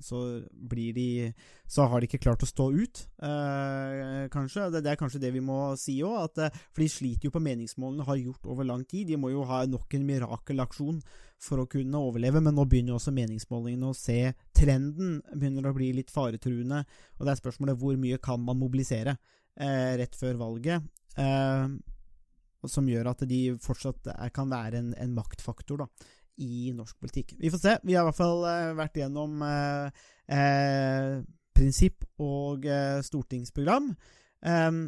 [0.00, 1.32] så blir de
[1.66, 4.70] Så har de ikke klart å stå ut, uh, kanskje.
[4.70, 6.38] Det, det er kanskje det vi må si òg.
[6.38, 9.10] uh, for de sliter jo på meningsmålene, har gjort over lang tid.
[9.10, 11.02] De må jo ha nok en mirakelaksjon
[11.40, 14.18] for å kunne overleve, men nå begynner jo også meningsmålingene å se
[14.56, 15.20] trenden.
[15.32, 16.82] Begynner å bli litt faretruende.
[17.18, 19.16] Og det er spørsmålet hvor mye kan man mobilisere
[19.56, 20.84] eh, rett før valget.
[21.16, 21.64] Eh,
[22.68, 25.88] som gjør at de fortsatt er, kan være en, en maktfaktor da,
[26.40, 27.36] i norsk politikk.
[27.40, 27.76] Vi får se.
[27.84, 30.06] Vi har i hvert fall eh, vært gjennom eh,
[30.36, 31.20] eh,
[31.56, 33.92] prinsipp og eh, stortingsprogram.
[34.40, 34.86] Um,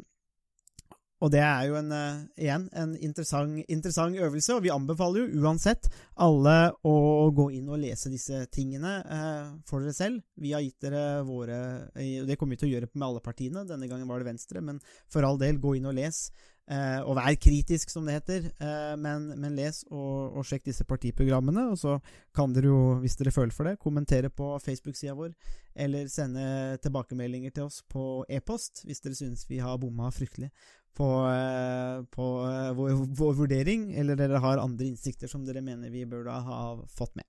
[1.23, 5.43] og det er jo en, eh, igjen en interessant, interessant øvelse, og vi anbefaler jo
[5.45, 5.87] uansett
[6.19, 6.95] alle å
[7.31, 10.25] gå inn og lese disse tingene eh, for dere selv.
[10.35, 11.61] Vi har gitt dere våre
[11.95, 13.63] og Det kommer vi til å gjøre med alle partiene.
[13.69, 16.25] Denne gangen var det Venstre, men for all del, gå inn og les.
[16.71, 20.87] Eh, og vær kritisk, som det heter, eh, men, men les og, og sjekk disse
[20.87, 21.67] partiprogrammene.
[21.73, 21.97] Og så
[22.37, 25.35] kan dere jo, hvis dere føler for det, kommentere på Facebook-sida vår,
[25.75, 30.51] eller sende tilbakemeldinger til oss på e-post hvis dere synes vi har bomma fryktelig
[30.97, 35.91] på, eh, på eh, vår, vår vurdering, eller dere har andre innsikter som dere mener
[35.91, 37.27] vi burde ha fått med.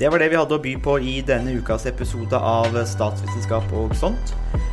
[0.00, 3.94] Det var det vi hadde å by på i denne ukas episode av Statsvitenskap og
[3.94, 4.34] sånt.